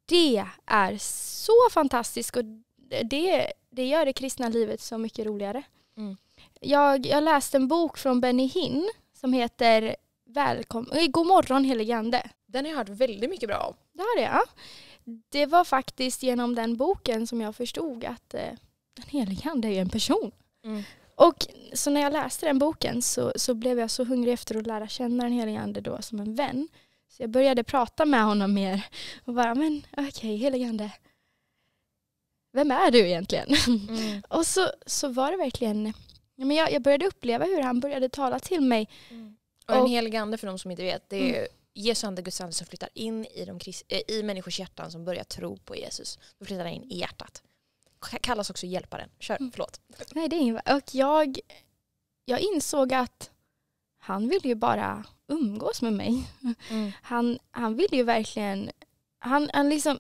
det 0.06 0.46
är 0.66 0.98
så 1.00 1.70
fantastiskt 1.72 2.38
och 2.38 2.44
det, 3.04 3.54
det 3.70 3.86
gör 3.86 4.06
det 4.06 4.14
kristna 4.14 4.50
livet 4.50 4.82
så 4.82 4.98
mycket 4.98 5.26
roligare. 5.26 5.64
Mm. 5.98 6.18
Jag, 6.60 7.06
jag 7.06 7.24
läste 7.24 7.58
en 7.58 7.68
bok 7.68 7.98
från 7.98 8.22
Benny 8.22 8.48
Hinn 8.48 8.90
som 9.14 9.34
heter 9.34 9.96
Välkom 10.38 10.92
eh, 10.92 11.08
God 11.08 11.28
morgon 11.28 11.64
helige 11.64 11.98
ande. 11.98 12.30
Den 12.46 12.66
har 12.66 12.72
jag 12.72 12.78
hört 12.78 12.90
väldigt 12.90 13.30
mycket 13.30 13.50
bra 13.50 13.58
om. 13.58 13.76
Det 13.94 14.02
har 14.02 14.18
det, 14.18 14.24
ja. 14.24 14.44
Det 15.30 15.46
var 15.46 15.64
faktiskt 15.64 16.24
genom 16.24 16.56
den 16.56 16.78
boken 16.78 17.28
som 17.28 17.42
jag 17.42 17.56
förstod 17.56 18.06
att 18.06 18.34
eh, 18.34 18.42
den 18.96 19.06
helige 19.08 19.50
ande 19.50 19.68
är 19.68 19.82
en 19.82 19.90
person. 19.90 20.32
Mm. 20.66 20.84
Och 21.16 21.48
så 21.74 21.90
när 21.90 22.02
jag 22.02 22.14
läste 22.14 22.46
den 22.46 22.60
boken 22.60 23.02
så, 23.02 23.34
så 23.36 23.54
blev 23.54 23.80
jag 23.80 23.92
så 23.92 24.04
hungrig 24.04 24.34
efter 24.34 24.58
att 24.58 24.68
lära 24.68 24.88
känna 24.88 25.24
den 25.24 25.34
helige 25.34 25.60
ande 25.60 25.82
då 25.82 26.02
som 26.02 26.20
en 26.20 26.36
vän. 26.36 26.68
Så 27.10 27.24
jag 27.24 27.30
började 27.30 27.64
prata 27.64 28.06
med 28.06 28.24
honom 28.24 28.54
mer 28.54 28.86
och 29.26 29.34
bara, 29.34 29.56
men 29.56 29.82
okej, 29.98 30.36
helige 30.36 30.70
ande. 30.70 30.92
Vem 32.54 32.72
är 32.72 32.92
du 32.92 33.00
egentligen? 33.00 33.48
Mm. 33.68 34.22
och 34.30 34.48
så, 34.48 34.70
så 34.86 35.08
var 35.08 35.32
det 35.32 35.38
verkligen, 35.38 35.94
men 36.36 36.52
jag, 36.52 36.72
jag 36.72 36.82
började 36.82 37.06
uppleva 37.08 37.46
hur 37.46 37.62
han 37.62 37.80
började 37.80 38.10
tala 38.10 38.40
till 38.40 38.62
mig. 38.62 38.90
Och 39.68 39.76
den 39.76 39.88
heliga 39.88 40.22
ande 40.22 40.38
för 40.38 40.48
de 40.48 40.60
som 40.60 40.72
inte 40.72 40.84
vet, 40.84 41.10
det 41.10 41.18
är 41.36 41.38
Mm. 41.40 41.48
Jesu 41.74 42.08
ande, 42.08 42.22
Guds 42.22 42.42
ande 42.42 42.54
som 42.54 42.68
flyttar 42.68 42.90
in 42.94 43.26
i, 43.26 43.46
de, 43.46 43.60
eh, 43.88 44.02
i 44.08 44.24
människors 44.24 44.60
hjärtan 44.60 44.92
som 44.92 45.06
börjar 45.06 45.24
tro 45.24 45.58
på 45.58 45.76
Jesus. 45.76 46.20
Då 46.40 46.46
flyttar 46.46 46.64
den 46.64 46.74
in 46.74 46.92
i 46.92 46.98
hjärtat. 47.00 47.44
Kallas 48.22 48.50
också 48.50 48.66
hjälparen. 48.66 49.10
Kör, 49.20 49.38
Mm. 49.40 49.52
förlåt. 49.52 49.82
Nej, 50.16 50.28
det 50.30 50.36
är 50.36 50.40
ingen, 50.40 50.56
och 50.56 50.84
jag, 50.96 51.40
jag 52.26 52.40
insåg 52.40 52.94
att 52.94 53.32
han 54.00 54.30
vill 54.30 54.46
ju 54.46 54.56
bara 54.56 55.04
umgås 55.28 55.82
med 55.82 55.94
mig. 55.94 56.28
Han, 57.02 57.40
han 57.52 57.76
vill 57.76 57.88
ju 57.92 58.04
verkligen... 58.04 58.72
Han, 59.20 59.50
han 59.54 59.70
liksom, 59.70 60.00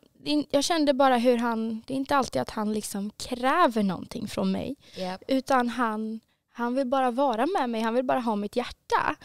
jag 0.49 0.63
kände 0.63 0.93
bara 0.93 1.17
hur 1.17 1.37
han... 1.37 1.83
Det 1.87 1.93
är 1.93 1.97
inte 1.97 2.15
alltid 2.15 2.41
att 2.41 2.49
han 2.49 2.73
liksom 2.73 3.09
kräver 3.09 3.83
någonting 3.83 4.27
från 4.27 4.51
mig. 4.51 4.75
Yep. 4.97 5.21
Utan 5.27 5.69
han, 5.69 6.19
han 6.49 6.75
vill 6.75 6.87
bara 6.87 7.11
vara 7.11 7.45
med 7.45 7.69
mig. 7.69 7.81
Han 7.81 7.93
vill 7.93 8.05
bara 8.05 8.19
ha 8.19 8.35
mitt 8.35 8.55
hjärta. 8.55 9.15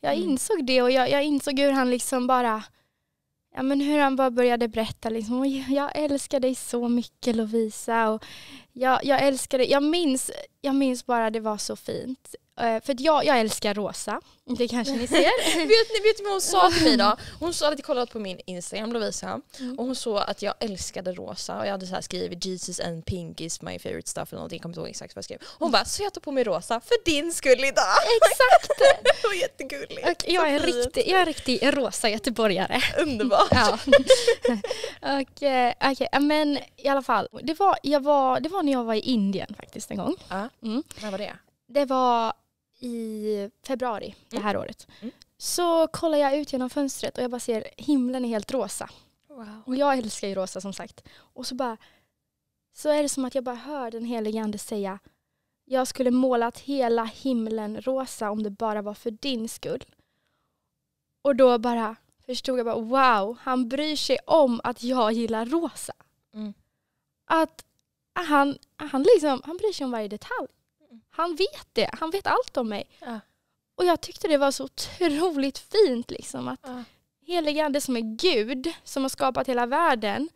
Jag 0.00 0.14
Mm. 0.16 0.30
insåg 0.30 0.64
det 0.66 0.82
och 0.82 0.90
jag, 0.90 1.10
jag 1.10 1.24
insåg 1.24 1.60
hur 1.60 1.72
han 1.72 1.90
liksom 1.90 2.26
bara... 2.26 2.62
Ja, 3.54 3.62
men 3.62 3.80
hur 3.80 3.98
han 3.98 4.16
bara 4.16 4.30
började 4.30 4.68
berätta 4.68 5.08
liksom, 5.10 5.40
"Oj, 5.40 5.66
jag 5.68 5.90
älskar 5.98 6.40
dig 6.40 6.54
så 6.54 6.88
mycket 6.88 7.36
Lovisa. 7.36 8.08
Och 8.10 8.24
jag, 8.72 9.04
jag 9.04 9.22
älskar 9.22 9.58
dig. 9.58 9.70
Jag 9.70 9.82
minns, 9.82 10.30
jag 10.60 10.74
minns 10.74 11.06
bara 11.06 11.30
det 11.30 11.40
var 11.40 11.58
så 11.58 11.76
fint. 11.76 12.34
Eh, 12.60 12.82
För 12.82 12.92
att 12.92 13.00
jag, 13.00 13.24
jag 13.24 13.40
älskar 13.40 13.74
rosa. 13.74 14.20
Det 14.58 14.68
kanske 14.68 14.94
ni 14.94 15.06
ser. 15.06 15.16
vet, 15.56 15.56
ni, 15.56 16.08
vet 16.08 16.18
ni 16.18 16.24
vad 16.24 16.32
hon 16.32 16.40
sa 16.40 16.70
till 16.70 16.82
mig 16.82 16.96
då? 16.96 17.16
Hon 17.40 17.54
sa 17.54 17.68
att 17.72 17.78
jag 17.78 17.84
kollat 17.86 18.10
på 18.10 18.18
min 18.18 18.40
Instagram 18.46 18.92
Lovisa 18.92 19.40
Mm. 19.60 19.78
och 19.78 19.84
hon 19.86 19.96
sa 19.96 20.22
att 20.22 20.42
jag 20.42 20.54
älskade 20.60 21.12
rosa 21.12 21.58
och 21.58 21.66
jag 21.66 21.70
hade 21.70 21.86
så 21.86 21.96
skrivit 22.02 22.44
Jesus 22.44 22.80
and 22.80 23.04
pink 23.06 23.40
is 23.40 23.62
my 23.62 23.78
favorite 23.78 24.08
stuff 24.10 24.32
eller 24.32 24.38
någonting, 24.38 24.56
jag 24.56 24.62
kommer 24.62 24.72
inte 24.72 24.80
ihåg 24.80 24.88
exakt 24.88 25.14
vad 25.14 25.18
jag 25.18 25.24
skrev. 25.24 25.38
Hon 25.58 25.70
bara 25.70 25.84
så 25.84 26.02
jag 26.02 26.12
tar 26.14 26.20
på 26.20 26.32
mig 26.32 26.44
rosa 26.44 26.80
för 26.80 27.04
din 27.04 27.32
skull 27.32 27.64
idag. 27.64 27.96
Exakt! 28.22 28.80
Det 29.22 29.28
var 29.28 29.34
jättegulligt. 29.34 30.22
Och 30.22 30.28
jag, 30.28 30.48
är 30.50 30.54
en 30.54 30.58
riktig, 30.66 31.08
jag 31.08 31.16
är 31.16 31.20
en 31.20 31.26
riktig 31.26 31.58
rosa 31.76 32.08
göteborgare. 32.08 32.82
Underbart. 32.98 33.48
Ja. 33.50 33.78
och, 35.20 35.42
eh, 35.42 35.72
ja, 36.12 36.20
men 36.20 36.58
i 36.76 36.88
alla 36.88 37.02
fall. 37.02 37.28
Det 37.42 37.58
var, 37.58 37.78
jag 37.82 38.00
var, 38.02 38.40
det 38.40 38.48
var 38.48 38.62
när 38.62 38.72
jag 38.72 38.84
var 38.84 38.94
i 38.94 39.00
Indien 39.00 39.54
faktiskt 39.56 39.90
en 39.90 39.96
gång. 39.96 40.16
Ja. 40.28 40.48
Mm. 40.62 40.82
När 41.02 41.10
var 41.10 41.18
det? 41.18 41.36
Det 41.68 41.84
var 41.84 42.32
i 42.80 43.50
februari 43.66 44.14
det 44.28 44.38
här 44.38 44.56
året. 44.56 44.86
Mm. 45.00 45.14
Så 45.36 45.86
kollar 45.86 46.18
jag 46.18 46.36
ut 46.38 46.52
genom 46.52 46.70
fönstret 46.70 47.18
och 47.18 47.24
jag 47.24 47.30
bara 47.30 47.40
ser 47.40 47.66
himlen 47.76 48.24
är 48.24 48.28
helt 48.28 48.52
rosa. 48.52 48.90
Wow. 49.28 49.62
Och 49.66 49.76
jag 49.76 49.98
älskar 49.98 50.28
ju 50.28 50.34
rosa 50.34 50.60
som 50.60 50.72
sagt. 50.72 51.08
Och 51.18 51.46
så 51.46 51.54
bara 51.54 51.76
så 52.72 52.88
är 52.88 53.02
det 53.02 53.08
som 53.08 53.24
att 53.24 53.34
jag 53.34 53.44
bara 53.44 53.54
hör 53.54 53.90
den 53.90 54.04
helige 54.04 54.42
ande 54.42 54.58
säga 54.58 54.98
jag 55.70 55.86
skulle 55.86 56.10
målat 56.10 56.58
hela 56.58 57.04
himlen 57.04 57.80
rosa 57.80 58.30
om 58.30 58.42
det 58.42 58.50
bara 58.50 58.82
var 58.82 58.94
för 58.94 59.10
din 59.10 59.48
skull. 59.48 59.84
Och 61.22 61.36
då 61.36 61.58
bara 61.58 61.96
förstod 62.26 62.58
jag 62.58 62.66
bara 62.66 62.80
wow, 62.80 63.38
han 63.40 63.68
bryr 63.68 63.96
sig 63.96 64.18
om 64.26 64.60
att 64.64 64.82
jag 64.82 65.12
gillar 65.12 65.46
rosa. 65.46 65.92
Mm. 66.34 66.54
Att 67.24 67.64
han, 68.12 68.58
han, 68.76 69.02
liksom, 69.02 69.42
han 69.44 69.56
bryr 69.56 69.72
sig 69.72 69.84
om 69.84 69.90
varje 69.90 70.08
detalj. 70.08 70.48
Han 71.10 71.36
vet 71.36 71.66
det, 71.72 71.90
han 71.92 72.10
vet 72.10 72.26
allt 72.26 72.56
om 72.56 72.68
mig. 72.68 72.84
Ja. 73.00 73.20
Och 73.74 73.84
jag 73.84 74.00
tyckte 74.00 74.28
det 74.28 74.38
var 74.38 74.50
så 74.50 74.64
otroligt 74.64 75.58
fint 75.58 76.10
liksom 76.10 76.48
att 76.48 76.60
Ja. 76.62 76.84
helige 77.26 77.64
ande 77.64 77.80
som 77.80 77.96
är 77.96 78.16
Gud, 78.16 78.72
som 78.84 79.02
har 79.04 79.08
skapat 79.08 79.48
hela 79.48 79.66
världen, 79.66 80.28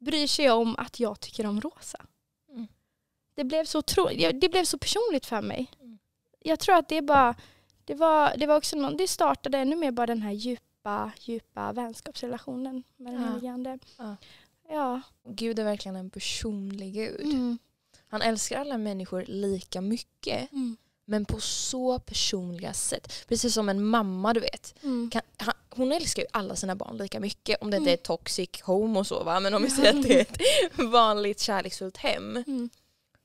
bryr 0.00 0.26
sig 0.26 0.50
om 0.50 0.74
att 0.78 1.00
jag 1.00 1.20
tycker 1.20 1.46
om 1.46 1.60
rosa. 1.60 2.06
Mm. 2.50 2.66
Det, 3.34 3.44
blev 3.44 3.64
så 3.64 3.80
otro- 3.80 4.32
det 4.40 4.48
blev 4.48 4.64
så 4.64 4.78
personligt 4.78 5.26
för 5.26 5.42
mig. 5.42 5.70
Mm. 5.80 5.98
Jag 6.38 6.58
tror 6.60 6.76
att 6.76 6.88
det 6.88 7.02
bara, 7.02 7.34
det 7.84 7.94
var, 7.94 8.36
det 8.36 8.46
var 8.46 8.56
också 8.56 8.76
någon, 8.76 8.96
det 8.96 9.08
startade 9.08 9.58
ännu 9.58 9.76
mer 9.76 9.90
bara 9.90 10.06
den 10.06 10.22
här 10.22 10.32
djupa, 10.32 11.12
djupa 11.18 11.72
vänskapsrelationen 11.72 12.82
med 12.96 13.12
den 13.14 13.22
Ja. 13.22 13.28
helige 13.28 13.50
ande. 13.52 13.78
Ja. 13.98 14.16
Ja. 14.68 15.00
Gud 15.28 15.58
är 15.58 15.64
verkligen 15.64 15.96
en 15.96 16.10
personlig 16.10 16.94
Gud. 16.94 17.20
Mm. 17.20 17.58
Han 18.12 18.22
älskar 18.22 18.60
alla 18.60 18.78
människor 18.78 19.24
lika 19.28 19.80
mycket 19.80 20.52
Mm. 20.52 20.76
men 21.04 21.24
på 21.24 21.40
så 21.40 21.98
personliga 21.98 22.72
sätt. 22.72 23.12
Precis 23.28 23.54
som 23.54 23.68
en 23.68 23.84
mamma 23.84 24.32
du 24.34 24.40
vet. 24.40 24.74
Mm. 24.82 25.10
Kan, 25.12 25.22
han, 25.36 25.54
hon 25.70 25.92
älskar 25.92 26.22
ju 26.22 26.28
alla 26.32 26.56
sina 26.56 26.76
barn 26.76 26.96
lika 26.96 27.20
mycket 27.20 27.62
om 27.62 27.70
det 27.70 27.76
inte 27.76 27.90
Mm. 27.90 27.98
är 28.00 28.04
toxic 28.04 28.50
home 28.62 28.98
och 28.98 29.06
så 29.06 29.22
va. 29.24 29.40
Men 29.40 29.54
om 29.54 29.62
vi 29.62 29.70
säger 29.76 29.90
att 29.98 30.02
det 30.02 30.20
är 30.20 30.20
ett 30.20 30.78
vanligt 30.92 31.40
kärleksfullt 31.40 31.96
hem 31.96 32.36
Mm. 32.46 32.70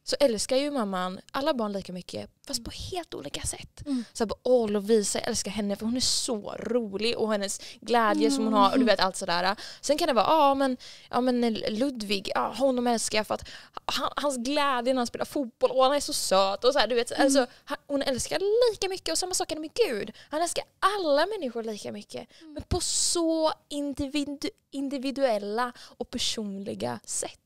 Så 0.10 0.16
älskar 0.20 0.58
ju 0.58 0.72
mamman 0.72 1.20
alla 1.32 1.54
barn 1.54 1.74
lika 1.74 1.94
mycket 1.94 2.30
fast 2.48 2.64
på 2.64 2.72
helt 2.72 3.14
olika 3.14 3.42
sätt. 3.42 3.86
Mm. 3.86 4.06
Så 4.14 4.24
här, 4.24 4.32
åh 4.44 4.70
Lovisa 4.70 5.20
jag 5.20 5.28
älskar 5.28 5.52
henne 5.52 5.76
för 5.76 5.86
hon 5.86 5.96
är 5.96 6.02
så 6.02 6.56
rolig 6.60 7.18
och 7.18 7.32
hennes 7.32 7.62
glädje 7.82 8.32
som 8.32 8.44
hon 8.44 8.54
har 8.54 8.72
och 8.72 8.80
du 8.80 8.86
vet 8.86 9.00
allt 9.00 9.16
sådär. 9.16 9.56
Sen 9.82 9.98
kan 9.98 10.08
det 10.08 10.14
vara, 10.14 10.26
ja 10.26 10.56
men, 10.56 10.78
ja, 11.10 11.22
men 11.22 11.54
Ludvig, 11.54 12.32
ja, 12.36 12.54
honom 12.58 12.88
älskar 12.88 13.18
jag 13.18 13.28
för 13.28 13.34
att 13.34 13.50
han, 13.86 14.10
hans 14.16 14.38
glädje 14.38 14.94
när 14.94 15.00
han 15.00 15.08
spelar 15.08 15.26
fotboll, 15.26 15.72
och 15.72 15.84
han 15.84 15.94
är 15.94 16.00
så 16.00 16.14
söt 16.14 16.64
och 16.64 16.74
så 16.74 16.80
här, 16.80 16.88
du 16.88 16.96
vet. 16.96 17.20
Alltså, 17.20 17.48
han, 17.66 17.78
hon 17.88 18.02
älskar 18.02 18.40
lika 18.72 18.90
mycket 18.90 19.12
och 19.12 19.18
samma 19.18 19.34
sak 19.34 19.52
är 19.52 19.56
det 19.56 19.62
med 19.62 19.74
Gud. 19.88 20.12
Han 20.30 20.42
älskar 20.42 20.64
alla 20.80 21.26
människor 21.26 21.64
lika 21.64 21.92
mycket. 21.92 22.28
Men 22.42 22.64
på 22.64 22.80
så 22.82 23.52
individu 23.70 24.50
individuella 24.72 25.74
och 25.98 26.10
personliga 26.10 27.00
sätt. 27.06 27.40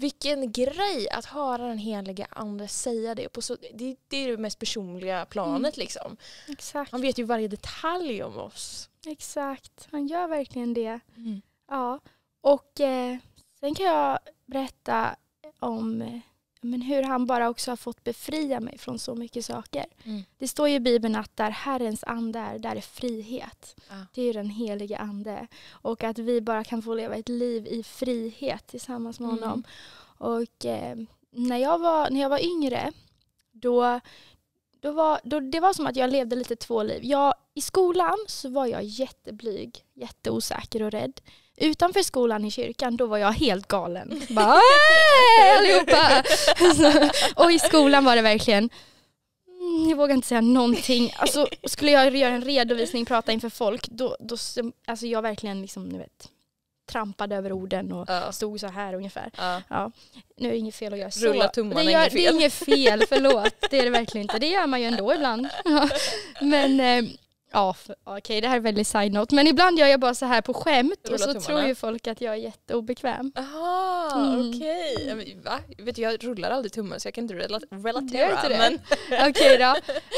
Vilken 0.00 0.52
grej 0.52 1.08
att 1.10 1.24
höra 1.24 1.68
den 1.68 1.78
heliga 1.78 2.26
ande 2.30 2.68
säga 2.68 3.14
det. 3.14 3.28
På 3.28 3.42
så, 3.42 3.56
det, 3.74 3.96
det 4.08 4.16
är 4.16 4.28
det 4.28 4.36
mest 4.36 4.58
personliga 4.58 5.26
planet 5.26 5.76
liksom. 5.76 6.16
Exakt. 6.48 6.92
Han 6.92 7.00
vet 7.00 7.18
ju 7.18 7.24
varje 7.24 7.48
detalj 7.48 8.22
om 8.22 8.38
oss. 8.38 8.90
Exakt, 9.06 9.88
han 9.90 10.06
gör 10.06 10.28
verkligen 10.28 10.74
det. 10.74 11.00
Ja, 11.68 12.00
och 12.40 12.80
eh, 12.80 13.16
sen 13.60 13.74
kan 13.74 13.86
jag 13.86 14.18
berätta 14.46 15.16
om 15.58 16.02
eh, 16.02 16.20
men 16.60 16.82
hur 16.82 17.02
han 17.02 17.26
bara 17.26 17.48
också 17.48 17.70
har 17.70 17.76
fått 17.76 18.04
befria 18.04 18.60
mig 18.60 18.78
från 18.78 18.98
så 18.98 19.14
mycket 19.14 19.44
saker. 19.44 19.86
Mm. 20.04 20.22
Det 20.38 20.48
står 20.48 20.68
ju 20.68 20.74
i 20.74 20.80
Bibeln 20.80 21.16
att 21.16 21.36
där 21.36 21.50
Herrens 21.50 22.04
ande 22.04 22.38
är, 22.38 22.58
där 22.58 22.76
är 22.76 22.80
frihet. 22.80 23.76
Ja. 23.88 23.94
Det 24.14 24.22
är 24.22 24.26
ju 24.26 24.32
den 24.32 24.50
helige 24.50 24.98
ande. 24.98 25.46
Och 25.70 26.04
att 26.04 26.18
vi 26.18 26.40
bara 26.40 26.64
kan 26.64 26.82
få 26.82 26.94
leva 26.94 27.16
ett 27.16 27.28
liv 27.28 27.66
i 27.66 27.82
frihet 27.82 28.66
tillsammans 28.66 29.20
med 29.20 29.30
Mm. 29.30 29.40
honom. 29.42 29.64
Och 30.18 30.64
eh, 30.64 30.96
när, 31.30 31.56
jag 31.56 31.78
var, 31.78 32.10
när 32.10 32.20
jag 32.20 32.28
var 32.28 32.44
yngre, 32.44 32.92
då, 33.52 34.00
då 34.80 34.92
var, 34.92 35.20
då, 35.24 35.40
det 35.40 35.60
var 35.60 35.72
som 35.72 35.86
att 35.86 35.96
jag 35.96 36.10
levde 36.10 36.36
lite 36.36 36.56
två 36.56 36.82
liv. 36.82 37.00
Jag, 37.04 37.34
I 37.54 37.60
skolan 37.60 38.16
så 38.28 38.48
var 38.48 38.66
jag 38.66 38.84
jätteblyg, 38.84 39.84
jätteosäker 39.94 40.82
och 40.82 40.90
rädd. 40.90 41.20
Utanför 41.60 42.02
skolan 42.02 42.44
i 42.44 42.50
kyrkan, 42.50 42.96
då 42.96 43.06
var 43.06 43.18
jag 43.18 43.32
helt 43.32 43.68
galen. 43.68 44.22
Bara, 44.30 44.54
"Äh, 44.54 45.58
allihopa! 45.58 46.22
och 47.44 47.52
i 47.52 47.58
skolan 47.58 48.04
var 48.04 48.16
det 48.16 48.22
verkligen, 48.22 48.70
mm, 49.60 49.88
jag 49.90 49.96
vågar 49.96 50.14
inte 50.14 50.28
säga 50.28 50.40
någonting. 50.40 51.12
Alltså, 51.16 51.48
skulle 51.64 51.90
jag 51.90 52.16
göra 52.16 52.34
en 52.34 52.44
redovisning, 52.44 53.04
prata 53.06 53.32
inför 53.32 53.48
folk, 53.50 53.88
då, 53.88 54.16
då 54.20 54.36
alltså 54.86 55.06
jag 55.06 55.22
verkligen 55.22 55.62
liksom, 55.62 55.84
ni 55.88 55.98
vet, 55.98 56.28
trampade 56.90 57.36
över 57.36 57.52
orden 57.52 57.92
och 57.92 58.04
Ja. 58.08 58.32
stod 58.32 58.60
så 58.60 58.66
här 58.66 58.94
ungefär. 58.94 59.30
Ja. 59.36 59.62
Ja, 59.68 59.90
nu 60.36 60.48
är 60.48 60.52
det 60.52 60.58
inget 60.58 60.74
fel 60.74 60.92
att 60.92 60.98
göra 60.98 61.10
så. 61.10 61.26
Rulla 61.26 61.48
tummarna 61.48 61.80
det, 61.82 61.92
är 61.92 61.98
inget 62.00 62.12
det 62.12 62.18
är 62.26 62.26
fel. 62.28 62.34
inget 62.36 62.52
fel, 62.52 63.04
förlåt. 63.08 63.54
Det 63.70 63.78
är 63.78 63.84
det 63.84 63.90
verkligen 63.90 64.22
inte. 64.22 64.38
Det 64.38 64.48
gör 64.48 64.66
man 64.66 64.80
ju 64.80 64.86
ändå 64.86 65.14
ibland. 65.14 65.48
Men 66.40 66.80
eh, 66.80 67.10
ja, 67.52 67.74
okej 68.04 68.40
det 68.40 68.48
här 68.48 68.56
är 68.56 68.60
väldigt 68.60 68.86
side 68.88 69.12
note. 69.12 69.34
Men 69.34 69.46
ibland 69.46 69.78
gör 69.78 69.86
jag 69.86 70.00
bara 70.00 70.14
så 70.14 70.26
här 70.26 70.40
på 70.40 70.54
skämt 70.54 71.08
och 71.08 71.20
så 71.20 71.26
tummarna. 71.26 71.40
tror 71.40 71.62
ju 71.62 71.74
folk 71.74 72.06
att 72.06 72.20
jag 72.20 72.34
är 72.34 72.38
jätteobekväm. 72.38 73.32
Aha, 73.36 74.10
Mm. 74.14 74.50
okej. 74.50 75.38
Va? 75.44 75.60
Vet 75.78 75.96
du, 75.96 76.02
jag 76.02 76.24
rullar 76.24 76.50
aldrig 76.50 76.72
tummen 76.72 77.00
så 77.00 77.06
jag 77.06 77.14
kan 77.14 77.24
inte 77.24 77.34
Gör 77.34 77.62
relatera. 77.82 78.30
inte 78.30 78.48
det? 78.48 78.58
Men, 78.58 79.28
Okej 79.30 79.58
då, 79.58 79.64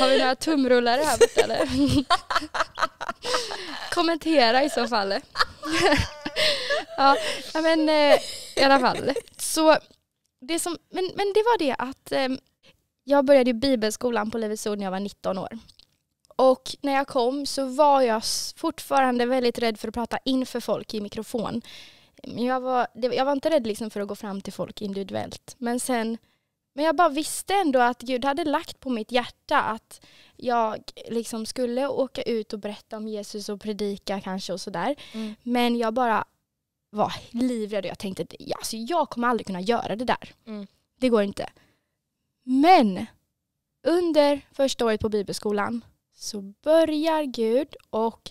har 0.01 0.09
vi 0.09 0.19
några 0.19 0.35
tumrullare 0.35 1.03
här 1.03 1.19
borta 1.19 1.41
eller? 1.41 1.69
Kommentera 3.95 4.65
i 4.65 4.71
så 4.71 4.89
fall. 4.89 5.15
ja, 6.97 7.17
men 7.55 7.89
eh, 7.89 8.19
i 8.57 8.63
alla 8.63 8.81
fall. 8.81 9.13
Så 9.37 9.77
det 10.41 10.59
som, 10.59 10.77
men, 10.91 11.05
men 11.15 11.33
det 11.33 11.41
var 11.43 11.59
det 11.59 11.75
att 11.79 12.13
eh, 12.13 12.29
jag 13.05 13.25
började 13.25 13.55
bibelskolan 13.55 14.31
på 14.31 14.39
Livets 14.39 14.67
Ord 14.67 14.79
när 14.79 14.85
jag 14.85 14.91
var 14.91 15.01
19 15.01 15.39
år. 15.39 15.59
Och 16.41 16.77
när 16.81 16.93
jag 16.93 17.07
kom 17.07 17.47
så 17.47 17.65
var 17.65 18.03
jag 18.03 18.23
fortfarande 18.57 19.27
väldigt 19.27 19.59
rädd 19.59 19.81
för 19.81 19.89
att 19.89 19.95
prata 19.95 20.19
inför 20.25 20.61
folk 20.61 20.95
i 20.95 21.01
mikrofon. 21.01 21.63
Men 22.23 22.45
jag 22.45 22.61
var, 22.61 22.87
jag 22.95 23.25
var 23.25 23.33
inte 23.33 23.51
rädd 23.51 23.67
liksom 23.67 23.91
för 23.91 24.01
att 24.01 24.09
gå 24.09 24.15
fram 24.15 24.41
till 24.41 24.53
folk 24.53 24.83
individuellt. 24.83 25.55
Men 25.59 25.81
sen 25.81 26.19
men 26.75 26.85
jag 26.85 26.97
bara 26.97 27.09
visste 27.09 27.55
ändå 27.55 27.81
att 27.81 28.01
Gud 28.01 28.25
hade 28.25 28.45
lagt 28.45 28.81
på 28.81 28.91
mitt 28.91 29.13
hjärta 29.13 29.63
att 29.63 30.07
jag 30.37 30.83
liksom 31.11 31.47
skulle 31.47 31.89
åka 31.89 32.23
ut 32.23 32.53
och 32.53 32.59
berätta 32.59 32.97
om 32.97 33.09
Jesus 33.09 33.49
och 33.49 33.61
predika 33.61 34.21
kanske 34.21 34.53
och 34.53 34.61
sådär. 34.61 34.97
Mm. 35.13 35.35
Men 35.43 35.77
jag 35.77 35.95
bara 35.95 36.25
var 36.91 37.13
livrädd 37.31 37.85
och 37.85 37.91
jag 37.91 37.99
tänkte 37.99 38.23
att 38.23 38.35
alltså 38.57 38.77
jag 38.77 39.11
kommer 39.11 39.29
aldrig 39.29 39.47
kunna 39.47 39.61
göra 39.61 39.97
det 39.97 40.05
där. 40.05 40.35
Mm. 40.47 40.67
Det 41.01 41.09
går 41.09 41.23
inte. 41.23 41.51
Men 42.43 43.07
under 43.87 44.41
första 44.53 44.85
året 44.85 45.01
på 45.01 45.09
bibelskolan 45.09 45.83
så 46.21 46.41
börjar 46.43 47.23
Gud 47.23 47.75
och 47.91 48.31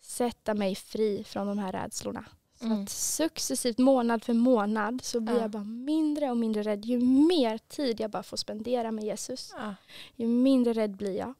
sätta 0.00 0.54
mig 0.54 0.74
fri 0.74 1.24
från 1.24 1.46
de 1.46 1.58
här 1.58 1.72
rädslorna. 1.72 2.24
Så 2.58 2.66
Mm. 2.66 2.82
att 2.82 2.90
successivt 2.90 3.78
månad 3.78 4.24
för 4.24 4.32
månad 4.34 5.00
så 5.04 5.20
blir 5.20 5.34
Ja. 5.36 5.40
jag 5.40 5.50
bara 5.50 5.64
mindre 5.64 6.30
och 6.30 6.36
mindre 6.36 6.62
rädd. 6.62 6.84
Ju 6.84 6.98
mer 7.00 7.58
tid 7.58 8.00
jag 8.00 8.10
bara 8.10 8.22
får 8.22 8.36
spendera 8.36 8.90
med 8.92 9.04
Jesus, 9.04 9.54
ja. 9.58 9.74
ju 10.16 10.26
mindre 10.26 10.72
rädd 10.72 10.96
blir 10.96 11.16
jag. 11.18 11.34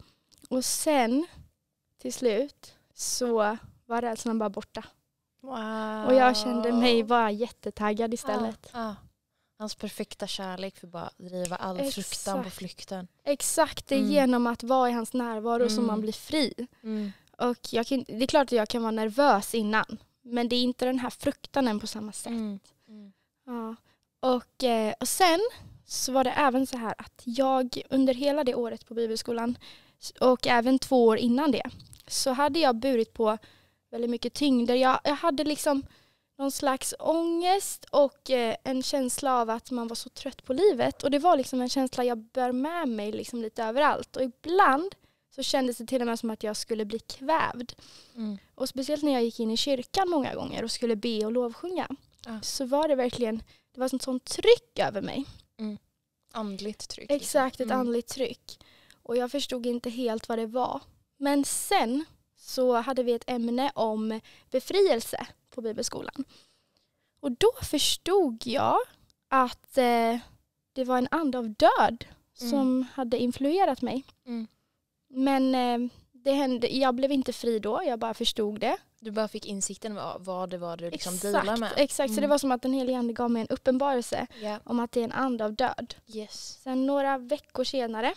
Och 0.49 0.65
sen 0.65 1.27
till 1.99 2.13
slut 2.13 2.75
så 2.95 3.57
var 3.87 4.01
rädslan 4.03 4.39
bara 4.39 4.51
borta. 4.51 4.85
Wow. 5.41 6.05
Och 6.07 6.15
jag 6.15 6.37
kände 6.37 6.73
mig 6.73 7.05
bara 7.05 7.31
jättetaggad 7.31 8.15
istället. 8.15 8.71
Ja. 8.73 8.97
Hans 9.61 9.75
perfekta 9.75 10.27
kärlek 10.27 10.77
för 10.79 10.87
bara 10.87 11.11
driva 11.17 11.57
all 11.57 11.81
Exakt. 11.81 11.95
fruktan 11.95 12.45
på 12.45 12.51
flykten. 12.51 13.09
Exakt, 13.25 13.87
det 13.89 13.95
är 13.95 13.99
Mm. 13.99 14.11
genom 14.13 14.47
att 14.47 14.63
vara 14.63 14.91
i 14.91 14.93
hans 14.93 15.13
närvaro 15.13 15.69
som 15.69 15.79
Mm. 15.79 15.87
man 15.87 16.01
blir 16.01 16.13
fri. 16.13 16.55
Mm. 16.83 17.13
Och 17.39 17.59
jag 17.73 17.87
kan, 17.87 18.05
det 18.09 18.23
är 18.23 18.27
klart 18.27 18.45
att 18.49 18.53
jag 18.53 18.69
kan 18.69 18.83
vara 18.83 18.91
nervös 18.91 19.55
innan. 19.55 19.99
Men 20.23 20.49
det 20.49 20.57
är 20.57 20.63
inte 20.63 20.85
den 20.85 20.99
här 20.99 21.11
fruktanen 21.11 21.81
på 21.81 21.87
samma 21.87 22.13
sätt. 22.13 22.27
Mm. 22.27 22.61
Mm. 22.89 23.13
Ja. 23.47 23.77
Och, 24.21 24.65
eh, 24.65 24.95
och 25.01 25.09
sen 25.09 25.41
så 25.87 26.13
var 26.13 26.25
det 26.25 26.31
även 26.31 26.67
så 26.67 26.77
här 26.77 26.95
att 26.99 27.23
jag 27.25 27.83
under 27.91 28.15
hela 28.15 28.45
det 28.45 28.55
året 28.55 28.87
på 28.87 28.95
bibelskolan 28.95 29.59
och 30.21 30.47
även 30.47 30.79
två 30.79 31.07
år 31.07 31.17
innan 31.17 31.51
det 31.51 31.71
så 32.07 32.33
hade 32.33 32.59
jag 32.59 32.77
burit 32.77 33.13
på 33.15 33.39
väldigt 33.91 34.11
mycket 34.11 34.33
tyngder. 34.35 34.75
Jag, 34.75 35.01
jag 35.05 35.15
hade 35.15 35.45
liksom 35.45 35.83
någon 36.41 36.51
slags 36.51 36.95
ångest 36.99 37.85
och 37.91 38.31
eh, 38.31 38.57
en 38.65 38.83
känsla 38.83 39.41
av 39.41 39.51
att 39.51 39.71
man 39.71 39.89
var 39.89 39.97
så 39.97 40.09
trött 40.09 40.45
på 40.45 40.53
livet. 40.53 41.03
Och 41.03 41.11
det 41.11 41.19
var 41.19 41.37
liksom 41.37 41.61
en 41.61 41.69
känsla 41.69 42.05
jag 42.05 42.19
bär 42.19 42.53
med 42.53 42.89
mig 42.89 43.13
liksom 43.13 43.43
lite 43.43 43.65
överallt. 43.65 44.17
Och 44.17 44.23
ibland 44.23 44.95
så 45.35 45.43
kändes 45.43 45.79
det 45.79 45.87
till 45.87 46.01
och 46.01 46.07
med 46.07 46.19
som 46.19 46.31
att 46.31 46.43
jag 46.43 46.57
skulle 46.57 46.85
bli 46.85 46.99
kvävd. 46.99 47.73
Mm. 48.17 48.39
Och 48.55 48.69
speciellt 48.69 49.03
när 49.03 49.13
jag 49.13 49.23
gick 49.25 49.41
in 49.41 49.51
i 49.51 49.57
kyrkan 49.57 50.09
många 50.09 50.35
gånger 50.35 50.65
och 50.65 50.71
skulle 50.71 50.97
be 50.97 51.25
och 51.27 51.33
lovsjunga 51.33 51.89
Ja. 52.27 52.41
så 52.43 52.65
var 52.65 52.89
det 52.89 52.95
verkligen 52.95 53.43
det 53.75 53.81
var 53.81 53.87
ett 53.95 54.03
sånt 54.03 54.25
tryck 54.25 54.79
över 54.79 55.03
mig. 55.03 55.25
Andligt 56.33 56.89
tryck. 56.89 57.11
Exakt, 57.11 57.61
ett 57.61 57.67
Mm. 57.67 57.81
andligt 57.81 58.09
tryck. 58.09 58.59
Och 59.03 59.17
jag 59.17 59.31
förstod 59.31 59.67
inte 59.67 59.91
helt 59.91 60.29
vad 60.29 60.39
det 60.39 60.47
var. 60.47 60.81
Men 61.19 61.45
sen 61.45 62.05
så 62.51 62.75
hade 62.81 63.03
vi 63.03 63.13
ett 63.13 63.25
ämne 63.31 63.73
om 63.75 64.21
befrielse 64.51 65.27
på 65.55 65.61
bibelskolan. 65.61 66.25
Och 67.21 67.33
då 67.33 67.51
förstod 67.63 68.47
jag 68.47 68.77
att 69.29 69.79
eh, 69.79 70.19
det 70.73 70.85
var 70.85 70.99
en 70.99 71.09
ande 71.11 71.39
av 71.39 71.49
död 71.55 72.05
som 72.35 72.87
hade 72.95 73.19
influerat 73.19 73.83
mig. 73.83 74.05
Mm. 74.27 74.47
Men 75.09 75.55
eh, 75.55 75.91
det 76.13 76.33
hände, 76.33 76.77
jag 76.77 76.95
blev 76.95 77.13
inte 77.13 77.33
fri 77.33 77.59
då, 77.59 77.83
jag 77.87 77.99
bara 77.99 78.15
förstod 78.15 78.61
det. 78.61 78.77
Du 79.01 79.11
bara 79.11 79.29
fick 79.29 79.47
insikten 79.47 79.95
vad, 79.95 80.25
vad 80.25 80.51
det 80.51 80.59
var 80.59 80.77
du 80.77 80.91
liksom 80.91 81.15
exakt, 81.15 81.59
med. 81.61 81.73
exakt. 81.77 82.11
så 82.11 82.15
det 82.15 82.21
Mm. 82.21 82.31
var 82.31 82.39
som 82.39 82.53
att 82.53 82.63
den 82.63 82.73
helige 82.73 82.99
ande 82.99 83.13
gav 83.13 83.31
mig 83.31 83.43
en 83.43 83.49
uppenbarelse 83.49 84.27
Ja. 84.43 84.59
om 84.65 84.81
att 84.81 84.93
det 84.93 85.01
är 85.01 85.05
en 85.05 85.13
ande 85.13 85.45
av 85.45 85.53
död. 85.55 85.95
Yes. 86.07 86.59
Sen 86.63 86.87
några 86.87 87.19
veckor 87.19 87.65
senare 87.65 88.15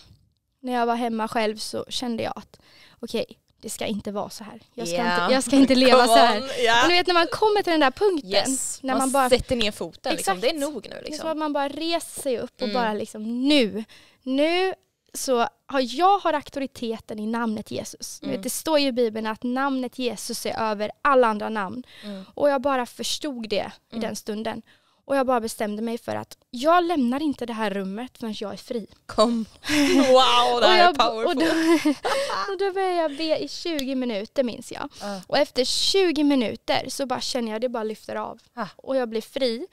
när 0.60 0.74
jag 0.74 0.86
var 0.86 0.96
hemma 0.96 1.28
själv 1.28 1.58
så 1.58 1.86
kände 1.90 2.24
jag 2.24 2.34
att 2.36 2.60
okej, 3.00 3.26
det 3.64 3.70
ska 3.70 3.86
inte 3.86 4.12
vara 4.12 4.30
så 4.30 4.44
här. 4.44 4.60
Jag 4.74 4.88
ska, 4.88 4.98
Ja. 4.98 5.22
inte, 5.24 5.34
jag 5.34 5.44
ska 5.44 5.56
inte 5.56 5.76
leva 5.76 6.08
så 6.08 6.16
här. 6.16 6.42
Ja. 6.66 6.76
Men 6.82 6.90
du 6.90 6.96
vet 6.96 7.08
när 7.08 7.14
man 7.14 7.28
kommer 7.28 7.64
till 7.64 7.72
den 7.72 7.80
där 7.80 7.92
punkten, 7.92 8.30
Yes. 8.32 8.80
när 8.84 8.94
man, 8.94 9.00
man 9.00 9.12
bara- 9.12 9.30
sätter 9.30 9.56
ner 9.56 9.72
foten. 9.72 10.16
Liksom. 10.16 10.40
Det 10.40 10.50
är 10.50 10.54
nog 10.60 10.74
nu. 10.74 10.90
det 10.90 10.96
är 10.96 11.04
som 11.04 11.12
Liksom. 11.12 11.30
att 11.30 11.38
man 11.38 11.54
bara 11.54 11.68
reser 11.70 12.22
sig 12.22 12.38
upp 12.40 12.56
och 12.56 12.62
Mm. 12.62 12.74
bara 12.74 12.94
liksom 12.94 13.48
nu, 13.48 13.84
nu 14.24 14.74
så 15.14 15.48
har 15.66 15.96
jag 15.96 16.20
har 16.20 16.34
auktoriteten 16.34 17.20
i 17.20 17.26
namnet 17.28 17.72
Jesus. 17.72 18.20
Mm. 18.22 18.36
Vet, 18.36 18.44
det 18.44 18.50
står 18.50 18.80
ju 18.80 18.88
i 18.88 18.92
Bibeln 18.92 19.28
att 19.28 19.44
namnet 19.44 20.00
Jesus 20.00 20.46
är 20.46 20.60
över 20.72 20.92
alla 21.02 21.28
andra 21.28 21.50
namn. 21.50 21.84
Mm. 22.04 22.24
Och 22.34 22.50
jag 22.50 22.62
bara 22.62 22.86
förstod 22.86 23.50
det 23.50 23.72
i 23.92 23.96
Mm. 23.96 24.02
den 24.02 24.16
stunden. 24.16 24.62
Och 25.06 25.16
jag 25.16 25.26
bara 25.28 25.42
bestämde 25.42 25.82
mig 25.82 25.98
för 25.98 26.16
att 26.16 26.38
jag 26.50 26.84
lämnar 26.84 27.22
inte 27.22 27.46
det 27.46 27.54
här 27.54 27.70
rummet 27.70 28.18
förrän 28.18 28.36
jag 28.38 28.54
är 28.54 28.58
fri. 28.58 28.88
Kom. 29.06 29.46
Wow, 29.96 30.62
det 30.62 30.68
och, 30.68 30.72
här 30.72 30.78
är 30.78 30.84
jag, 30.84 30.90
och, 30.90 30.98
powerful. 30.98 31.40
då, 31.40 31.46
och 32.54 32.58
då 32.60 32.74
började 32.74 32.96
jag 32.96 33.18
be 33.18 33.38
i 33.38 33.48
20 33.48 33.96
minuter 33.96 34.44
minns 34.44 34.72
jag. 34.72 34.90
Ja. 35.02 35.22
Och 35.28 35.38
efter 35.38 35.66
20 35.66 36.24
minuter 36.24 36.86
så 36.90 37.06
bara 37.06 37.22
känner 37.22 37.52
jag 37.52 37.62
det 37.62 37.70
bara 37.70 37.84
lyfter 37.84 38.16
av. 38.16 38.42
Ah. 38.54 38.68
Och 38.76 38.96
jag 38.96 39.10
blir 39.10 39.22
fri. 39.22 39.68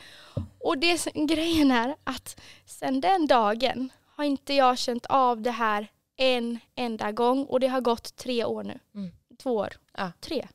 Och 0.60 0.78
det 0.78 1.04
grejen 1.14 1.70
är 1.70 1.96
att 2.04 2.40
sen 2.66 3.00
den 3.00 3.26
dagen 3.26 3.92
har 4.16 4.24
inte 4.24 4.54
jag 4.54 4.78
känt 4.78 5.06
av 5.06 5.40
det 5.40 5.50
här 5.50 5.88
en 6.16 6.58
enda 6.74 7.12
gång. 7.12 7.44
Och 7.44 7.60
det 7.60 7.68
har 7.68 7.80
gått 7.80 8.16
tre 8.16 8.44
år 8.44 8.62
nu. 8.62 8.78
Mm. 8.94 9.10
Två 9.42 9.54
år. 9.54 9.72
Ja. 9.96 10.12
Tre. 10.20 10.48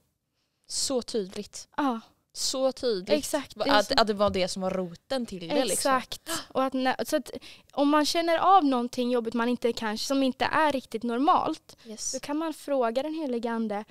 Så 0.67 1.01
tydligt. 1.01 1.67
Ja, 1.77 1.99
Så 2.37 2.71
tydligt. 2.71 3.09
exakt. 3.09 3.57
Att, 3.61 3.85
så- 3.87 3.93
att 3.97 4.07
det 4.07 4.13
var 4.13 4.29
det 4.29 4.47
som 4.47 4.61
var 4.61 4.69
roten 4.71 5.25
till 5.25 5.39
det. 5.47 5.65
Liksom. 5.65 5.71
Exakt. 5.71 6.29
Och 6.47 6.63
att, 6.63 6.73
när- 6.73 7.05
så 7.05 7.15
att 7.15 7.31
om 7.73 7.89
man 7.89 8.05
känner 8.05 8.37
av 8.37 8.65
någonting 8.65 9.11
jobbigt 9.11 9.33
man 9.33 9.49
inte 9.49 9.73
kanske, 9.73 10.07
som 10.07 10.23
inte 10.23 10.45
är 10.45 10.71
riktigt 10.71 11.03
normalt 11.03 11.77
Yes. 11.85 12.11
så 12.11 12.19
kan 12.19 12.37
man 12.37 12.53
fråga 12.53 13.03
den 13.03 13.13
helige 13.13 13.51
ande 13.51 13.85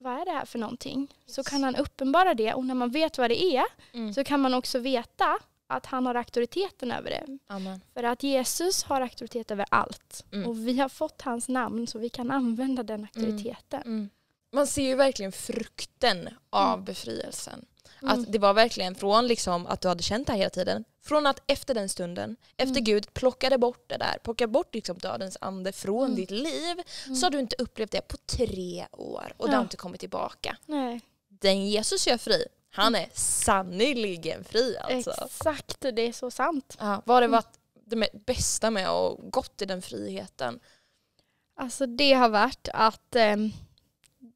vad 0.00 0.12
är 0.20 0.24
det 0.24 0.30
här 0.30 0.44
för 0.44 0.58
någonting? 0.58 1.14
Så 1.26 1.40
Yes. 1.40 1.48
kan 1.48 1.64
han 1.64 1.76
uppenbara 1.76 2.34
det 2.34 2.54
och 2.54 2.64
när 2.64 2.74
man 2.74 2.90
vet 2.90 3.18
vad 3.18 3.30
det 3.30 3.42
är 3.44 3.64
Mm. 3.92 4.14
så 4.14 4.24
kan 4.24 4.40
man 4.40 4.54
också 4.54 4.78
veta 4.78 5.38
att 5.66 5.86
han 5.86 6.06
har 6.06 6.14
auktoriteten 6.14 6.92
över 6.92 7.10
det. 7.10 7.38
Amen. 7.46 7.80
För 7.94 8.02
att 8.02 8.22
Jesus 8.22 8.82
har 8.82 9.00
auktoritet 9.00 9.50
över 9.50 9.66
allt 9.70 10.24
Mm. 10.32 10.48
och 10.48 10.68
vi 10.68 10.78
har 10.78 10.88
fått 10.88 11.22
hans 11.22 11.48
namn 11.48 11.86
så 11.86 11.98
vi 11.98 12.08
kan 12.08 12.30
använda 12.30 12.82
den 12.82 13.00
auktoriteten. 13.02 13.82
Mm. 13.82 14.10
Man 14.52 14.66
ser 14.66 14.82
ju 14.82 14.94
verkligen 14.94 15.32
frukten 15.32 16.28
av 16.50 16.72
Mm. 16.72 16.84
befrielsen. 16.84 17.64
Mm. 18.02 18.14
Att 18.20 18.32
det 18.32 18.38
var 18.38 18.54
verkligen 18.54 18.94
från 18.94 19.26
liksom 19.26 19.66
att 19.66 19.80
du 19.80 19.88
hade 19.88 20.02
känt 20.02 20.26
det 20.26 20.32
här 20.32 20.38
hela 20.38 20.50
tiden. 20.50 20.84
Från 21.02 21.26
att 21.26 21.42
efter 21.46 21.74
den 21.74 21.88
stunden, 21.88 22.36
efter 22.56 22.72
Mm. 22.76 22.84
Gud 22.84 23.14
plockade 23.14 23.58
bort 23.58 23.84
det 23.88 23.96
där, 23.96 24.18
plockade 24.24 24.48
bort 24.52 24.74
liksom 24.74 24.98
dödens 24.98 25.36
ande 25.40 25.72
från 25.72 26.04
Mm. 26.04 26.16
ditt 26.16 26.30
liv 26.30 26.76
Mm. 27.06 27.16
så 27.16 27.26
har 27.26 27.30
du 27.30 27.38
inte 27.38 27.56
upplevt 27.58 27.90
det 27.90 28.00
på 28.08 28.16
tre 28.16 28.86
år 28.92 29.32
och 29.36 29.46
det 29.46 29.52
Ja. 29.52 29.56
har 29.58 29.62
inte 29.62 29.76
kommit 29.76 30.00
tillbaka. 30.00 30.56
Nej, 30.66 31.00
Den 31.28 31.66
Jesus 31.68 32.06
gör 32.06 32.18
fri, 32.18 32.46
han 32.70 32.94
är 32.94 33.08
sannerligen 33.12 34.44
fri 34.44 34.76
alltså. 34.78 35.10
exakt, 35.24 35.80
det 35.80 36.02
är 36.02 36.12
så 36.12 36.30
sant. 36.30 36.76
Ja, 36.80 37.02
vad 37.06 37.14
har 37.16 37.20
det 37.20 37.24
Mm. 37.26 37.30
varit 37.30 37.58
det 37.86 38.26
bästa 38.26 38.70
med 38.70 38.88
att 38.88 39.16
gått 39.30 39.62
i 39.62 39.64
den 39.64 39.82
friheten? 39.82 40.60
Alltså 41.56 41.86
det 41.86 42.12
har 42.12 42.28
varit 42.28 42.68
att 42.74 43.16
ehm, 43.16 43.52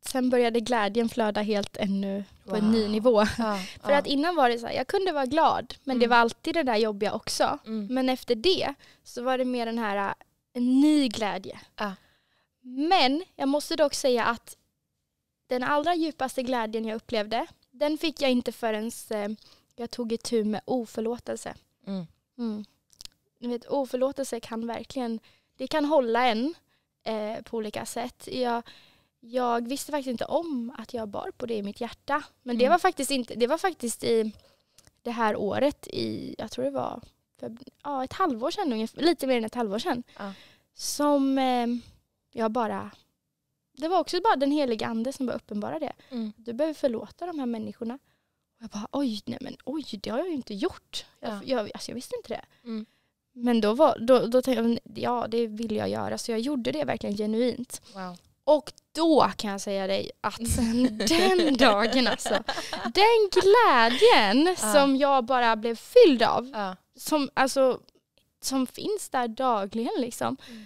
sen 0.03 0.31
började 0.31 0.61
glädjen 0.61 1.09
flöda 1.09 1.43
helt 1.43 1.77
ännu 1.77 2.25
på 2.45 2.57
en 2.57 2.71
ny 2.73 2.89
nivå. 2.89 3.25
Ja, 3.39 3.59
För 3.83 3.93
att 3.93 4.07
innan 4.07 4.37
var 4.37 4.49
det 4.49 4.59
så 4.59 4.67
här, 4.67 4.75
jag 4.75 4.87
kunde 4.87 5.13
vara 5.13 5.27
glad 5.27 5.75
men 5.85 5.99
det 5.99 6.05
Mm. 6.05 6.11
var 6.11 6.17
alltid 6.23 6.55
det 6.55 6.63
där 6.63 6.77
jobbiga 6.77 7.13
också. 7.15 7.59
mm. 7.67 7.87
Men 7.95 8.09
efter 8.09 8.35
det 8.35 8.75
så 9.05 9.23
var 9.23 9.39
det 9.39 9.45
mer 9.45 9.67
den 9.67 9.79
här 9.79 9.97
äh, 10.09 10.15
en 10.53 10.81
ny 10.81 11.09
glädje. 11.09 11.61
Ja. 11.77 11.93
Men 12.61 13.23
jag 13.37 13.49
måste 13.49 13.77
dock 13.77 13.95
säga 13.95 14.25
att 14.25 14.57
den 15.47 15.63
allra 15.63 15.95
djupaste 15.95 16.43
glädjen 16.43 16.85
jag 16.85 16.97
upplevde 16.97 17.47
den 17.71 17.99
fick 17.99 18.23
jag 18.23 18.31
inte 18.31 18.53
förrän 18.53 18.91
eh, 19.11 19.29
jag 19.77 19.91
tog 19.91 20.13
itu 20.13 20.45
med 20.45 20.61
oförlåtelse. 20.65 21.55
Mm. 21.87 22.07
Mm. 22.39 22.65
Ni 23.39 23.49
vet, 23.49 23.65
oförlåtelse 23.67 24.41
kan 24.41 24.67
verkligen 24.67 25.21
det 25.57 25.67
kan 25.67 25.85
hålla 25.85 26.27
en 26.27 26.55
eh, 27.05 27.43
på 27.43 27.57
olika 27.57 27.87
sätt. 27.87 28.29
Jag, 28.33 28.63
jag 29.25 29.69
visste 29.69 29.93
faktiskt 29.93 30.11
inte 30.11 30.25
om 30.25 30.75
att 30.79 30.95
jag 30.95 31.09
bar 31.09 31.31
på 31.37 31.47
det 31.47 31.55
i 31.55 31.63
mitt 31.63 31.81
hjärta. 31.81 32.25
Men 32.43 32.59
det 32.59 32.65
Mm. 32.65 32.71
var 32.73 32.79
faktiskt 32.79 33.11
inte, 33.11 33.35
det 33.35 33.47
var 33.47 33.59
faktiskt 33.59 34.05
i 34.05 34.33
det 35.03 35.11
här 35.11 35.37
året 35.37 35.87
i, 35.87 36.35
jag 36.39 36.51
tror 36.51 36.65
det 36.65 36.71
var 36.71 37.01
för, 37.41 37.57
ja, 37.83 38.05
ett 38.05 38.13
halvår 38.13 38.51
sedan 38.51 38.73
ungefär, 38.73 39.03
lite 39.03 39.27
mer 39.27 39.37
än 39.37 39.45
ett 39.45 39.55
halvår 39.55 39.79
sedan. 39.79 40.03
Ja. 40.19 40.33
Som 40.75 41.39
eh, 41.39 41.67
jag 42.33 42.51
bara, 42.51 42.91
det 43.73 43.89
var 43.89 43.99
också 44.01 44.21
bara 44.21 44.37
den 44.37 44.51
heliga 44.53 44.87
ande 44.87 45.13
som 45.13 45.27
bara 45.27 45.37
uppenbara 45.37 45.79
det. 45.79 45.93
Mm. 46.11 46.33
Du 46.37 46.53
behöver 46.53 46.75
förlåta 46.75 47.27
de 47.27 47.39
här 47.39 47.47
människorna. 47.47 47.95
Och 48.59 48.63
jag 48.63 48.71
bara 48.71 48.87
oj, 48.93 49.23
nej 49.27 49.39
men 49.41 49.57
oj, 49.65 49.85
det 50.03 50.11
har 50.11 50.19
jag 50.19 50.29
ju 50.29 50.35
inte 50.35 50.55
gjort. 50.55 51.05
Jag, 51.21 51.31
Ja. 51.33 51.41
jag, 51.45 51.71
alltså, 51.75 51.91
jag 51.91 51.95
visste 51.95 52.17
inte 52.17 52.29
det. 52.29 52.45
Mm. 52.65 52.87
Men 53.33 53.61
då, 53.61 53.75
var, 53.75 53.99
då, 53.99 54.27
då 54.27 54.43
tänkte 54.43 54.61
jag, 54.85 54.99
ja 54.99 55.27
det 55.29 55.47
vill 55.47 55.77
jag 55.77 55.89
göra. 55.89 56.19
Så 56.19 56.31
jag 56.31 56.41
gjorde 56.41 56.73
det 56.73 56.85
verkligen 56.85 57.17
genuint. 57.17 57.83
Wow. 57.95 58.17
Och 58.45 58.73
då 58.95 59.31
kan 59.37 59.51
jag 59.51 59.61
säga 59.61 59.87
dig 59.87 60.11
att 60.21 60.39
den 61.09 61.57
dagen 61.57 62.07
alltså, 62.07 62.43
den 62.95 63.29
glädjen 63.33 64.57
Ja. 64.63 64.73
som 64.73 64.97
jag 64.97 65.25
bara 65.25 65.57
blev 65.57 65.77
fylld 65.77 66.23
av, 66.23 66.51
Ja. 66.55 66.77
som, 66.97 67.31
alltså, 67.35 67.81
som 68.43 68.67
finns 68.67 69.09
där 69.11 69.29
dagligen 69.29 69.95
liksom, 70.01 70.37
Mm. 70.49 70.65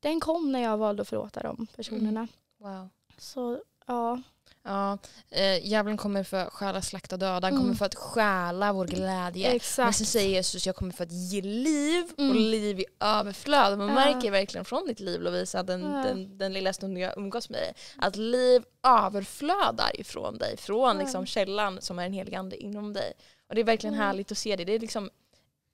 den 0.00 0.20
kom 0.20 0.52
när 0.52 0.62
jag 0.62 0.76
valde 0.78 1.02
att 1.02 1.08
förlåta 1.08 1.42
de 1.42 1.66
personerna. 1.76 2.28
Wow. 2.60 2.88
Så 3.18 3.60
ja, 3.86 4.22
Ja, 4.68 4.98
eh, 5.30 5.66
djävulen 5.66 5.96
kommer 5.96 6.22
för 6.24 6.36
att 6.36 6.52
stjäla, 6.52 6.82
slakta, 6.82 7.16
döda. 7.16 7.46
Han 7.46 7.52
Mm. 7.52 7.62
kommer 7.62 7.74
för 7.74 7.86
att 7.86 7.94
stjäla 7.94 8.72
vår 8.72 8.86
glädje. 8.86 9.46
Men 9.48 9.56
exakt. 9.56 9.96
sen 9.96 10.06
säger 10.06 10.28
Jesus, 10.28 10.66
jag 10.66 10.76
kommer 10.76 10.92
för 10.92 11.04
att 11.04 11.12
ge 11.12 11.42
liv 11.42 12.04
och 12.12 12.18
Mm. 12.18 12.36
liv 12.36 12.80
i 12.80 12.84
överflöd. 13.00 13.78
Man 13.78 13.88
Ja. 13.88 13.94
märker 13.94 14.30
verkligen 14.30 14.64
från 14.64 14.86
ditt 14.86 15.00
liv 15.00 15.20
Lovisa, 15.20 15.62
den, 15.62 15.80
Ja. 15.82 16.02
den, 16.02 16.38
den 16.38 16.52
lilla 16.52 16.72
stunden 16.72 17.02
jag 17.02 17.18
umgås 17.18 17.50
med 17.50 17.60
dig, 17.60 17.72
att 17.96 18.16
liv 18.16 18.62
överflödar 18.86 20.00
ifrån 20.00 20.38
dig. 20.38 20.56
Från 20.56 20.96
Ja. 20.96 21.02
liksom 21.02 21.26
källan 21.26 21.80
som 21.80 21.98
är 21.98 22.06
en 22.06 22.12
helig 22.12 22.34
ande 22.34 22.56
inom 22.56 22.92
dig. 22.92 23.12
Och 23.48 23.54
det 23.54 23.60
är 23.60 23.64
verkligen 23.64 23.94
Mm. 23.94 24.06
härligt 24.06 24.32
att 24.32 24.38
se 24.38 24.56
det. 24.56 24.64
Det 24.64 24.72
är 24.72 24.78
liksom 24.78 25.10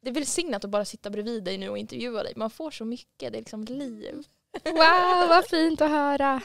det 0.02 0.10
är 0.10 0.14
välsignat 0.14 0.64
att 0.64 0.70
bara 0.70 0.84
sitta 0.84 1.10
bredvid 1.10 1.44
dig 1.44 1.58
nu 1.58 1.68
och 1.68 1.78
intervjua 1.78 2.22
dig. 2.22 2.32
Man 2.36 2.50
får 2.50 2.70
så 2.70 2.84
mycket, 2.84 3.32
det 3.32 3.38
är 3.38 3.40
liksom 3.40 3.64
liv. 3.64 4.22
Wow, 4.62 5.28
vad 5.28 5.46
fint 5.46 5.80
att 5.80 5.90
höra. 5.90 6.40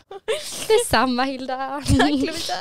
Detsamma 0.68 1.24
Hilda. 1.24 1.82
Tack 1.98 2.10
Lovisa! 2.12 2.54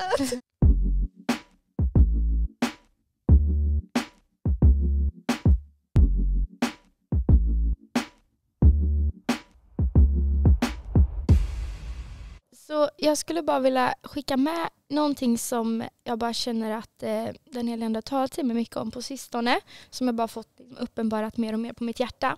Så 12.52 12.90
jag 12.96 13.18
skulle 13.18 13.42
bara 13.42 13.60
vilja 13.60 13.94
skicka 14.02 14.36
med 14.36 14.68
någonting 14.88 15.38
som 15.38 15.84
jag 16.04 16.18
bara 16.18 16.32
känner 16.32 16.70
att 16.78 17.02
eh, 17.02 17.26
den 17.44 17.68
heliga 17.68 17.86
ande 17.86 17.96
har 17.96 18.02
talat 18.02 18.32
till 18.32 18.46
mig 18.46 18.56
mycket 18.56 18.76
om 18.76 18.90
på 18.90 19.02
sistone. 19.02 19.60
Som 19.90 20.06
jag 20.08 20.14
bara 20.14 20.28
fått 20.28 20.48
liksom, 20.58 20.76
uppenbarat 20.76 21.36
mer 21.36 21.52
och 21.52 21.60
mer 21.60 21.72
på 21.72 21.84
mitt 21.84 22.00
hjärta. 22.00 22.36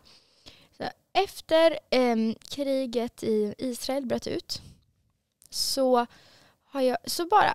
Efter 1.13 1.79
eh, 1.91 2.17
kriget 2.49 3.23
i 3.23 3.55
Israel 3.59 4.07
bröt 4.07 4.27
ut 4.27 4.63
så 5.51 6.07
har 6.65 6.81
jag, 6.81 6.99
så 7.05 7.27
bara 7.27 7.55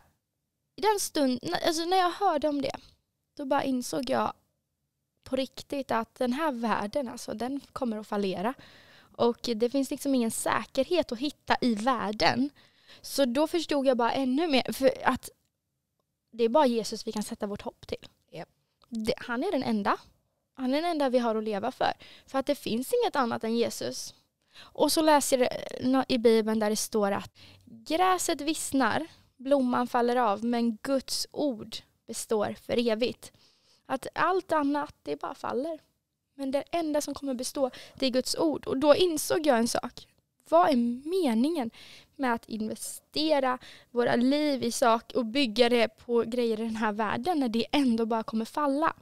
i 0.76 0.82
den 0.82 1.00
stund, 1.00 1.40
alltså 1.66 1.86
när 1.86 1.98
jag 1.98 2.12
hörde 2.12 2.48
om 2.48 2.62
det, 2.62 2.76
då 3.38 3.46
bara 3.46 3.64
insåg 3.64 4.10
jag 4.10 4.34
på 5.24 5.36
riktigt 5.36 5.92
att 5.92 6.16
den 6.16 6.34
här 6.34 6.52
världen, 6.52 7.08
alltså 7.08 7.34
den 7.34 7.62
kommer 7.74 7.98
att 7.98 8.08
fallera. 8.08 8.54
Och 9.18 9.50
det 9.56 9.70
finns 9.70 9.92
liksom 9.92 10.16
ingen 10.16 10.32
säkerhet 10.32 11.12
att 11.12 11.20
hitta 11.20 11.58
i 11.62 11.76
världen. 11.76 12.50
Så 13.02 13.26
då 13.26 13.48
förstod 13.48 13.88
jag 13.88 13.98
bara 13.98 14.12
ännu 14.12 14.48
mer 14.48 14.74
för 14.74 14.92
att 15.04 15.30
det 16.32 16.44
är 16.44 16.50
bara 16.50 16.66
Jesus 16.66 17.08
vi 17.08 17.12
kan 17.12 17.24
sätta 17.24 17.48
vårt 17.48 17.62
hopp 17.62 17.88
till. 17.88 18.08
Japp. 18.32 18.50
Det, 18.90 19.14
han 19.18 19.44
är 19.44 19.52
den 19.52 19.64
enda. 19.64 19.98
Han 20.56 20.74
är 20.74 20.82
den 20.82 20.92
enda 20.92 21.10
vi 21.10 21.20
har 21.20 21.36
att 21.36 21.44
leva 21.44 21.72
för. 21.72 21.94
För 22.28 22.40
att 22.40 22.46
det 22.46 22.56
finns 22.56 22.94
inget 22.94 23.16
annat 23.16 23.44
än 23.44 23.56
Jesus. 23.56 24.14
Och 24.60 24.92
så 24.92 25.02
läser 25.02 25.50
jag 25.82 26.06
i 26.08 26.18
Bibeln 26.18 26.60
där 26.60 26.70
det 26.70 26.76
står 26.76 27.12
att 27.12 27.32
gräset 27.66 28.42
vissnar, 28.42 29.08
blomman 29.38 29.88
faller 29.88 30.16
av, 30.16 30.44
men 30.44 30.78
Guds 30.82 31.28
ord 31.32 31.76
består 32.08 32.56
för 32.62 32.90
evigt. 32.90 33.32
Att 33.86 34.08
allt 34.16 34.52
annat, 34.52 34.96
det 35.04 35.22
bara 35.22 35.36
faller. 35.36 35.80
Men 36.36 36.52
det 36.52 36.64
enda 36.72 37.02
som 37.02 37.14
kommer 37.14 37.34
bestå, 37.34 37.72
det 37.96 38.06
är 38.06 38.10
Guds 38.10 38.36
ord. 38.36 38.68
Och 38.68 38.78
då 38.78 38.96
insåg 38.96 39.48
jag 39.48 39.58
en 39.58 39.68
sak. 39.68 40.08
Vad 40.50 40.70
är 40.70 40.76
meningen 41.10 41.72
med 42.16 42.34
att 42.34 42.50
investera 42.50 43.58
våra 43.92 44.16
liv 44.16 44.64
i 44.64 44.72
sak 44.72 45.12
och 45.16 45.26
bygga 45.26 45.70
det 45.70 45.88
på 45.88 46.24
grejer 46.28 46.60
i 46.60 46.64
den 46.64 46.76
här 46.76 46.92
världen 46.92 47.40
när 47.40 47.50
det 47.50 47.66
ändå 47.72 48.06
bara 48.06 48.24
kommer 48.24 48.46
falla? 48.46 48.94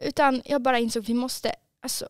Utan 0.00 0.42
jag 0.44 0.62
bara 0.62 0.78
insåg 0.78 1.02
att 1.02 1.08
vi 1.08 1.14
måste 1.14 1.54
alltså, 1.80 2.08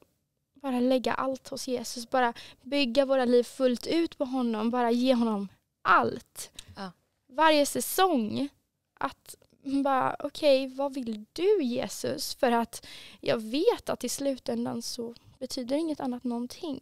bara 0.54 0.80
lägga 0.80 1.14
allt 1.14 1.48
hos 1.48 1.68
Jesus. 1.68 2.10
Bara 2.10 2.32
bygga 2.62 3.04
våra 3.04 3.24
liv 3.24 3.42
fullt 3.42 3.86
ut 3.86 4.18
på 4.18 4.24
honom. 4.24 4.70
Bara 4.70 4.90
ge 4.90 5.14
honom 5.14 5.48
allt. 5.82 6.50
Ja. 6.76 6.92
Varje 7.26 7.66
säsong. 7.66 8.48
Att 8.94 9.36
bara, 9.62 10.16
okej, 10.18 10.66
vad 10.66 10.94
vill 10.94 11.24
du 11.32 11.62
Jesus? 11.62 12.34
För 12.34 12.52
att 12.52 12.86
jag 13.20 13.38
vet 13.38 13.88
att 13.88 14.04
i 14.04 14.08
slutändan 14.08 14.82
så 14.82 15.14
betyder 15.38 15.76
inget 15.76 16.00
annat 16.00 16.24
någonting. 16.24 16.80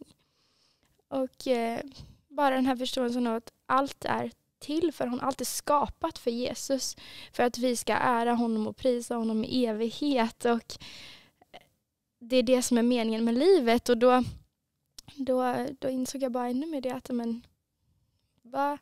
Och 1.07 1.47
eh, 1.47 1.79
bara 2.27 2.55
den 2.55 2.65
här 2.65 2.75
förståelsen 2.75 3.27
av 3.27 3.35
att 3.35 3.51
allt 3.65 4.05
är 4.05 4.31
till 4.59 4.91
för. 4.91 5.07
Hon 5.07 5.19
har 5.19 5.27
alltid 5.27 5.47
skapat 5.47 6.17
för 6.17 6.31
Jesus. 6.31 6.97
För 7.31 7.43
att 7.43 7.57
vi 7.57 7.75
ska 7.75 7.93
ära 7.93 8.33
honom 8.33 8.67
och 8.67 8.77
prisa 8.77 9.15
honom 9.15 9.43
i 9.43 9.65
evighet. 9.65 10.45
Och 10.45 10.77
det 12.19 12.35
är 12.35 12.43
det 12.43 12.61
som 12.61 12.77
är 12.77 12.83
meningen 12.83 13.23
med 13.23 13.37
livet. 13.37 13.89
Och 13.89 13.97
då, 13.97 14.23
då, 15.15 15.67
då 15.79 15.89
insåg 15.89 16.23
jag 16.23 16.31
bara 16.31 16.47
ännu 16.47 16.65
mer 16.65 16.81
det 16.81 16.91
att 16.91 17.09
men, 17.09 17.45
va, 18.41 18.77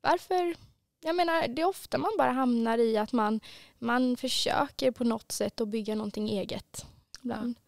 varför 0.00 0.56
jag 1.00 1.16
menar, 1.16 1.48
det 1.48 1.62
är 1.62 1.68
ofta 1.68 1.98
man 1.98 2.12
bara 2.18 2.32
hamnar 2.32 2.78
i 2.78 2.96
att 2.96 3.12
man, 3.12 3.40
man 3.78 4.16
försöker 4.16 4.90
på 4.90 5.04
något 5.04 5.32
sätt 5.32 5.60
att 5.60 5.68
bygga 5.68 5.94
någonting 5.94 6.28
eget. 6.28 6.86
Ibland. 7.22 7.58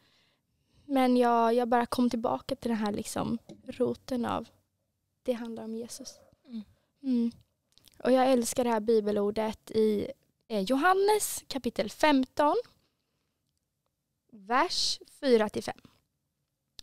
Men 0.85 1.17
jag, 1.17 1.55
jag 1.55 1.69
bara 1.69 1.87
kom 1.87 2.11
tillbaka 2.11 2.57
till 2.57 2.69
den 2.69 2.79
här 2.79 2.93
liksom 2.93 3.39
roten 3.67 4.25
av 4.25 4.49
det 5.23 5.33
handlar 5.33 5.65
om 5.65 5.77
Jesus. 5.77 6.19
Mm. 7.03 7.31
Och 8.05 8.13
jag 8.13 8.33
älskar 8.33 8.65
det 8.65 8.71
här 8.71 8.81
bibelordet 8.81 9.71
i 9.71 10.07
eh, 10.49 10.61
Johannes 10.61 11.45
kapitel 11.49 11.91
15, 11.91 12.57
vers 14.33 15.01
4-5. 15.21 15.71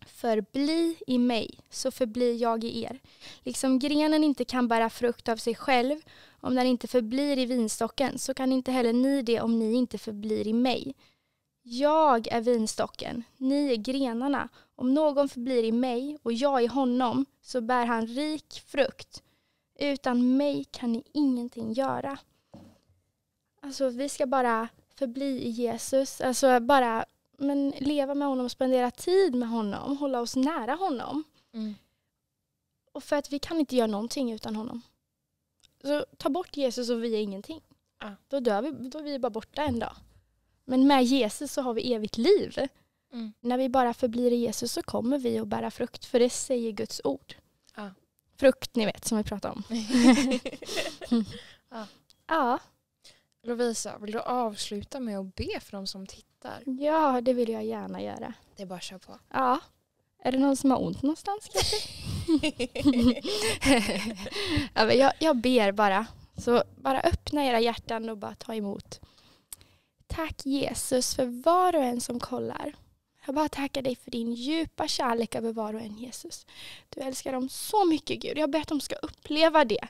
Förbli 0.06 0.98
i 1.08 1.18
mig, 1.18 1.60
så 1.70 1.92
förblir 1.92 2.42
jag 2.42 2.64
i 2.64 2.84
er. 2.84 3.00
Liksom 3.44 3.80
grenen 3.80 4.24
inte 4.24 4.46
kan 4.46 4.68
bära 4.68 4.90
frukt 4.90 5.30
av 5.30 5.38
sig 5.38 5.56
själv 5.56 6.02
om 6.40 6.56
den 6.56 6.68
inte 6.68 6.88
förblir 6.88 7.38
i 7.38 7.46
vinstocken, 7.46 8.20
så 8.20 8.34
kan 8.34 8.52
inte 8.52 8.72
heller 8.72 8.94
ni 8.94 9.22
det 9.22 9.42
om 9.42 9.60
ni 9.60 9.74
inte 9.74 9.98
förblir 9.98 10.48
i 10.48 10.54
mig. 10.54 10.96
Jag 11.62 12.28
är 12.28 12.42
vinstocken, 12.42 13.24
ni 13.38 13.72
är 13.72 13.76
grenarna. 13.76 14.50
Om 14.76 14.94
någon 14.94 15.30
förblir 15.30 15.64
i 15.64 15.72
mig 15.72 16.18
och 16.24 16.34
jag 16.34 16.64
i 16.64 16.68
honom 16.68 17.26
så 17.42 17.62
bär 17.62 17.86
han 17.86 18.08
rik 18.08 18.64
frukt. 18.68 19.24
Utan 19.80 20.38
mig 20.38 20.64
kan 20.64 20.92
ni 20.92 21.04
ingenting 21.14 21.74
göra. 21.74 22.20
Alltså 23.62 23.90
vi 23.90 24.10
ska 24.10 24.26
bara 24.26 24.68
förbli 24.96 25.44
i 25.44 25.50
Jesus, 25.50 26.22
alltså 26.22 26.60
bara 26.60 27.06
men, 27.38 27.70
leva 27.70 28.16
med 28.16 28.28
honom, 28.28 28.50
spendera 28.50 28.92
tid 28.92 29.36
med 29.36 29.50
honom, 29.50 29.98
hålla 29.98 30.22
oss 30.22 30.36
nära 30.36 30.74
honom. 30.74 31.24
Mm. 31.54 31.76
Och 32.92 33.04
för 33.04 33.16
att 33.16 33.32
vi 33.32 33.40
kan 33.40 33.60
inte 33.60 33.76
göra 33.76 33.88
någonting 33.88 34.32
utan 34.32 34.56
honom. 34.56 34.82
Så 35.84 36.06
ta 36.18 36.30
bort 36.30 36.58
Jesus 36.58 36.90
och 36.90 37.04
vi 37.04 37.16
är 37.16 37.20
ingenting. 37.20 37.62
Ja. 38.00 38.16
Då 38.28 38.40
dör 38.40 38.62
vi, 38.62 38.90
då 38.90 39.00
är 39.00 39.04
vi 39.04 39.20
bara 39.20 39.30
borta 39.30 39.64
en 39.64 39.80
dag. 39.80 39.96
Men 40.66 40.88
med 40.88 41.04
Jesus 41.04 41.54
så 41.54 41.62
har 41.62 41.74
vi 41.74 41.94
evigt 41.94 42.18
liv. 42.18 42.56
Mm. 43.14 43.34
När 43.40 43.58
vi 43.58 43.70
bara 43.70 43.94
förblir 43.94 44.32
i 44.32 44.36
Jesus 44.36 44.72
så 44.72 44.82
kommer 44.82 45.20
vi 45.20 45.40
att 45.40 45.48
bära 45.48 45.72
frukt, 45.72 46.06
för 46.06 46.20
det 46.20 46.30
säger 46.30 46.72
Guds 46.72 47.02
ord. 47.04 47.36
Frukt, 48.40 48.76
ni 48.76 48.86
vet, 48.86 49.06
som 49.06 49.18
vi 49.18 49.24
pratade 49.24 49.54
om. 49.54 49.64
ja. 51.70 51.88
ja. 52.28 52.60
Lovisa, 53.44 53.98
vill 53.98 54.12
du 54.12 54.20
avsluta 54.20 55.00
med 55.00 55.20
att 55.20 55.36
be 55.36 55.60
för 55.60 55.72
de 55.72 55.88
som 55.88 56.08
tittar? 56.08 56.64
Ja, 56.66 57.22
det 57.22 57.34
vill 57.34 57.50
jag 57.50 57.66
gärna 57.66 58.02
göra. 58.02 58.34
Det 58.56 58.64
är 58.64 58.68
bara 58.68 58.76
att 58.76 58.84
köra 58.84 59.00
på. 59.00 59.20
Ja. 59.34 59.60
Är 60.20 60.32
det 60.32 60.38
någon 60.38 60.58
som 60.58 60.72
har 60.72 60.84
ont 60.84 61.02
någonstans 61.02 61.50
kanske? 61.54 61.78
ja, 64.74 64.94
jag, 64.94 65.14
jag 65.20 65.38
ber 65.38 65.72
bara. 65.72 66.06
Så 66.38 66.64
bara 66.76 67.02
öppna 67.02 67.46
era 67.46 67.60
hjärtan 67.60 68.10
och 68.10 68.18
bara 68.18 68.36
ta 68.36 68.56
emot. 68.56 69.00
Tack 70.08 70.46
Jesus 70.46 71.16
för 71.16 71.44
var 71.44 71.76
och 71.76 71.84
en 71.84 72.02
som 72.02 72.20
kollar. 72.20 72.76
Jag 73.28 73.36
bara 73.36 73.50
tackar 73.50 73.82
dig 73.82 73.96
för 73.96 74.12
din 74.12 74.34
djupa 74.34 74.88
kärlek 74.88 75.36
över 75.36 75.54
var 75.54 75.74
och 75.74 75.82
en 75.82 75.98
Jesus. 75.98 76.46
Du 76.90 77.02
älskar 77.02 77.34
dem 77.34 77.50
så 77.50 77.86
mycket 77.86 78.20
Gud. 78.20 78.38
Jag 78.38 78.52
ber 78.52 78.60
att 78.60 78.68
de 78.68 78.82
ska 78.82 78.96
uppleva 78.96 79.66
det 79.66 79.88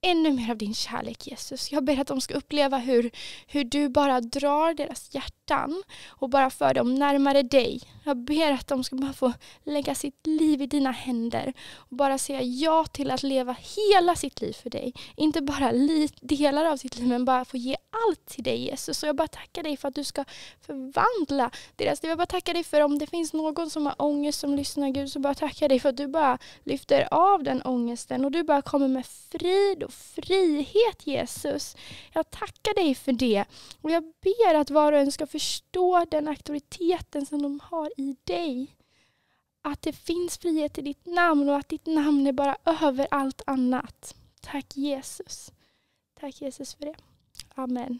ännu 0.00 0.32
mer 0.32 0.50
av 0.50 0.56
din 0.56 0.74
kärlek 0.74 1.26
Jesus. 1.26 1.72
Jag 1.72 1.84
ber 1.84 2.00
att 2.00 2.06
de 2.06 2.20
ska 2.20 2.34
uppleva 2.34 2.78
hur, 2.78 3.10
hur 3.46 3.64
du 3.64 3.88
bara 3.88 4.20
drar 4.20 4.74
deras 4.74 5.14
hjärtan 5.14 5.82
och 6.06 6.30
bara 6.30 6.50
för 6.50 6.74
dem 6.74 6.94
närmare 6.94 7.42
dig. 7.42 7.80
Jag 8.04 8.16
ber 8.16 8.52
att 8.52 8.66
de 8.66 8.84
ska 8.84 8.96
bara 8.96 9.12
få 9.12 9.32
lägga 9.64 9.94
sitt 9.94 10.26
liv 10.26 10.62
i 10.62 10.66
dina 10.66 10.90
händer 10.90 11.52
och 11.74 11.96
bara 11.96 12.18
säga 12.18 12.42
ja 12.42 12.84
till 12.84 13.10
att 13.10 13.22
leva 13.22 13.56
hela 13.76 14.16
sitt 14.16 14.40
liv 14.40 14.52
för 14.52 14.70
dig. 14.70 14.94
Inte 15.16 15.42
bara 15.42 15.72
delar 16.20 16.64
av 16.64 16.76
sitt 16.76 16.98
liv 16.98 17.08
men 17.08 17.24
bara 17.24 17.44
få 17.44 17.56
ge 17.56 17.76
allt 18.08 18.26
till 18.26 18.44
dig 18.44 18.64
Jesus. 18.64 19.02
Och 19.02 19.08
jag 19.08 19.16
bara 19.16 19.28
tackar 19.28 19.62
dig 19.62 19.76
för 19.76 19.88
att 19.88 19.94
du 19.94 20.04
ska 20.04 20.24
förvandla 20.60 21.50
deras 21.76 22.02
liv. 22.02 22.10
Jag 22.10 22.18
bara 22.18 22.26
tackar 22.26 22.54
dig 22.54 22.64
för 22.64 22.80
om 22.80 22.98
det 22.98 23.06
finns 23.06 23.32
någon 23.32 23.70
som 23.70 23.86
har 23.86 23.94
ångest 23.98 24.40
som 24.40 24.54
lyssnar 24.54 24.88
Gud 24.88 25.10
så 25.10 25.20
bara 25.20 25.34
tackar 25.34 25.68
dig 25.68 25.80
för 25.80 25.88
att 25.88 25.96
du 25.96 26.06
bara 26.06 26.38
lyfter 26.64 27.08
av 27.10 27.42
den 27.42 27.62
ångesten 27.62 28.24
och 28.24 28.30
du 28.30 28.42
bara 28.42 28.62
kommer 28.62 28.88
med 28.88 29.06
frid 29.06 29.82
och 29.82 29.92
frihet 29.92 31.06
Jesus. 31.06 31.76
Jag 32.12 32.30
tackar 32.30 32.74
dig 32.74 32.94
för 32.94 33.12
det 33.12 33.44
och 33.80 33.90
jag 33.90 34.02
ber 34.02 34.54
att 34.54 34.70
var 34.70 34.92
och 34.92 34.98
en 34.98 35.12
ska 35.12 35.26
förstå 35.26 36.04
den 36.10 36.28
auktoriteten 36.28 37.26
som 37.26 37.42
de 37.42 37.60
har 37.62 37.90
i 37.96 38.16
dig. 38.24 38.76
Att 39.62 39.82
det 39.82 39.92
finns 39.92 40.38
frihet 40.38 40.78
i 40.78 40.82
ditt 40.82 41.06
namn 41.06 41.48
och 41.48 41.56
att 41.56 41.68
ditt 41.68 41.86
namn 41.86 42.26
är 42.26 42.32
bara 42.32 42.56
över 42.64 43.08
allt 43.10 43.42
annat. 43.46 44.14
Tack 44.40 44.76
Jesus. 44.76 45.52
Tack 46.20 46.40
Jesus 46.40 46.74
för 46.74 46.84
det. 46.84 46.94
Amen. 47.54 47.98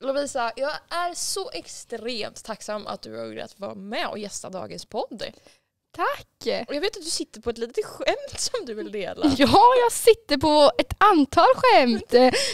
Lovisa, 0.00 0.52
jag 0.56 0.70
är 0.88 1.14
så 1.14 1.50
extremt 1.50 2.44
tacksam 2.44 2.86
att 2.86 3.02
du 3.02 3.16
har 3.16 3.26
velat 3.26 3.58
vara 3.58 3.74
med 3.74 4.08
och 4.08 4.18
gästa 4.18 4.50
dagens 4.50 4.84
podd. 4.84 5.22
Tack! 5.96 6.66
Och 6.68 6.74
jag 6.74 6.80
vet 6.80 6.96
att 6.96 7.02
du 7.02 7.10
sitter 7.10 7.40
på 7.40 7.50
ett 7.50 7.58
litet 7.58 7.84
skämt 7.84 8.40
som 8.40 8.64
du 8.66 8.74
vill 8.74 8.92
dela. 8.92 9.26
Ja, 9.36 9.74
jag 9.82 9.92
sitter 9.92 10.36
på 10.36 10.72
ett 10.78 10.92
antal 10.98 11.46
skämt. 11.56 12.12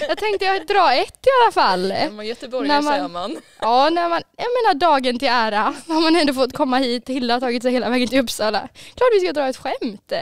Jag 0.09 0.19
tänkte 0.19 0.45
jag 0.45 0.67
dra 0.67 0.95
ett 0.95 1.27
i 1.27 1.31
alla 1.43 1.53
fall. 1.53 1.89
När 1.89 2.11
man 2.11 2.27
göteborgare 2.27 2.83
säger 2.83 3.09
man. 3.09 3.41
Ja, 3.61 3.91
när 3.91 4.09
man, 4.09 4.23
jag 4.37 4.47
menar 4.47 4.75
dagen 4.75 5.19
till 5.19 5.29
ära 5.29 5.75
har 5.89 6.01
man 6.01 6.17
ändå 6.17 6.35
fått 6.35 6.57
komma 6.57 6.79
hit. 6.79 7.09
Hilda 7.09 7.35
har 7.35 7.41
tagit 7.41 7.63
sig 7.63 7.73
hela 7.73 7.91
vägen 7.91 8.09
till 8.09 8.21
Uppsala. 8.21 8.69
Klart 8.95 9.09
vi 9.13 9.21
ska 9.21 9.33
dra 9.33 9.49
ett 9.49 9.57
skämt. 9.57 10.13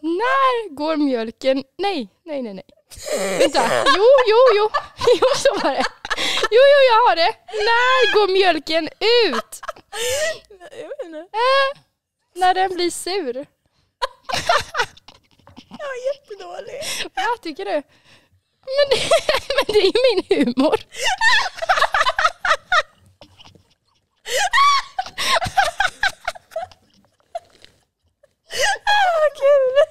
När 0.00 0.74
går 0.74 0.96
mjölken? 0.96 1.64
Nej, 1.78 2.08
nej, 2.24 2.42
nej, 2.42 2.54
nej. 2.54 2.64
Vänta, 3.38 3.62
jo, 3.96 4.04
jo, 4.28 4.36
jo, 4.56 4.70
jo 5.20 5.26
så 5.36 5.54
var 5.62 5.70
det. 5.74 5.84
Jo, 6.50 6.62
jo, 6.72 6.78
jag 6.90 7.08
har 7.08 7.16
det. 7.16 7.34
När 7.68 8.14
går 8.14 8.32
mjölken 8.32 8.84
ut? 8.86 9.60
Jag 10.70 10.88
vet 10.88 11.04
inte. 11.04 11.18
Äh, 11.18 11.87
när 12.38 12.54
den 12.54 12.74
blir 12.74 12.90
sur. 12.90 13.34
Jag 15.68 15.86
var 15.86 16.14
jättedålig. 16.14 16.82
Vad 17.14 17.42
tycker 17.42 17.64
du? 17.64 17.82
Men 18.76 18.86
det, 18.90 18.96
men 19.56 19.64
det 19.66 19.78
är 19.78 19.84
ju 19.84 19.92
min 20.14 20.24
humor. 20.46 20.76
Ah, 28.84 29.28
kul! 29.38 29.88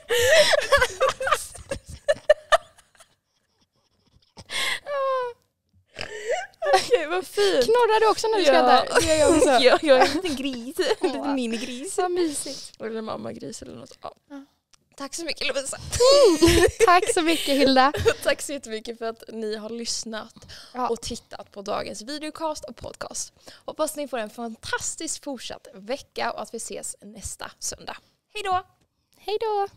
Okej, 6.76 7.08
vad 7.08 7.28
fint. 7.28 7.66
Knorrar 7.66 8.00
du 8.00 8.08
också 8.08 8.28
när 8.28 8.38
du 8.38 8.44
ja. 8.44 8.48
skrattar? 8.48 9.00
Det 9.00 9.08
gör 9.08 9.16
jag 9.16 9.38
också. 9.38 9.50
ja, 9.50 9.80
jag 9.82 9.98
är 9.98 10.06
en 10.06 10.14
liten 10.14 10.36
gris. 10.36 10.76
En 11.02 11.12
liten 11.12 11.36
minigris. 11.36 11.98
Vad 11.98 12.12
mysigt. 12.12 12.82
Eller 12.82 13.02
mammagris 13.02 13.62
eller 13.62 13.76
något. 13.76 13.98
Ja. 14.02 14.14
ja. 14.30 14.46
Tack 14.98 15.16
så 15.16 15.26
mycket 15.26 15.48
Lovisa. 15.48 15.78
Tack 16.86 17.14
så 17.14 17.22
mycket 17.22 17.56
Hilda. 17.58 17.94
Tack 18.24 18.42
så 18.42 18.54
jättemycket 18.54 18.98
för 18.98 19.06
att 19.06 19.24
ni 19.28 19.56
har 19.56 19.70
lyssnat 19.70 20.34
ja. 20.74 20.90
och 20.90 21.02
tittat 21.02 21.52
på 21.52 21.62
dagens 21.62 22.02
videocast 22.02 22.64
och 22.64 22.76
podcast. 22.76 23.34
Hoppas 23.66 23.96
ni 23.96 24.08
får 24.08 24.18
en 24.18 24.30
fantastisk 24.30 25.24
fortsatt 25.24 25.68
vecka 25.74 26.32
och 26.32 26.42
att 26.42 26.54
vi 26.54 26.58
ses 26.58 26.96
nästa 27.02 27.52
söndag. 27.60 27.98
Hej 28.34 28.44
då! 28.44 28.64
Hej 29.18 29.38
då! 29.42 29.68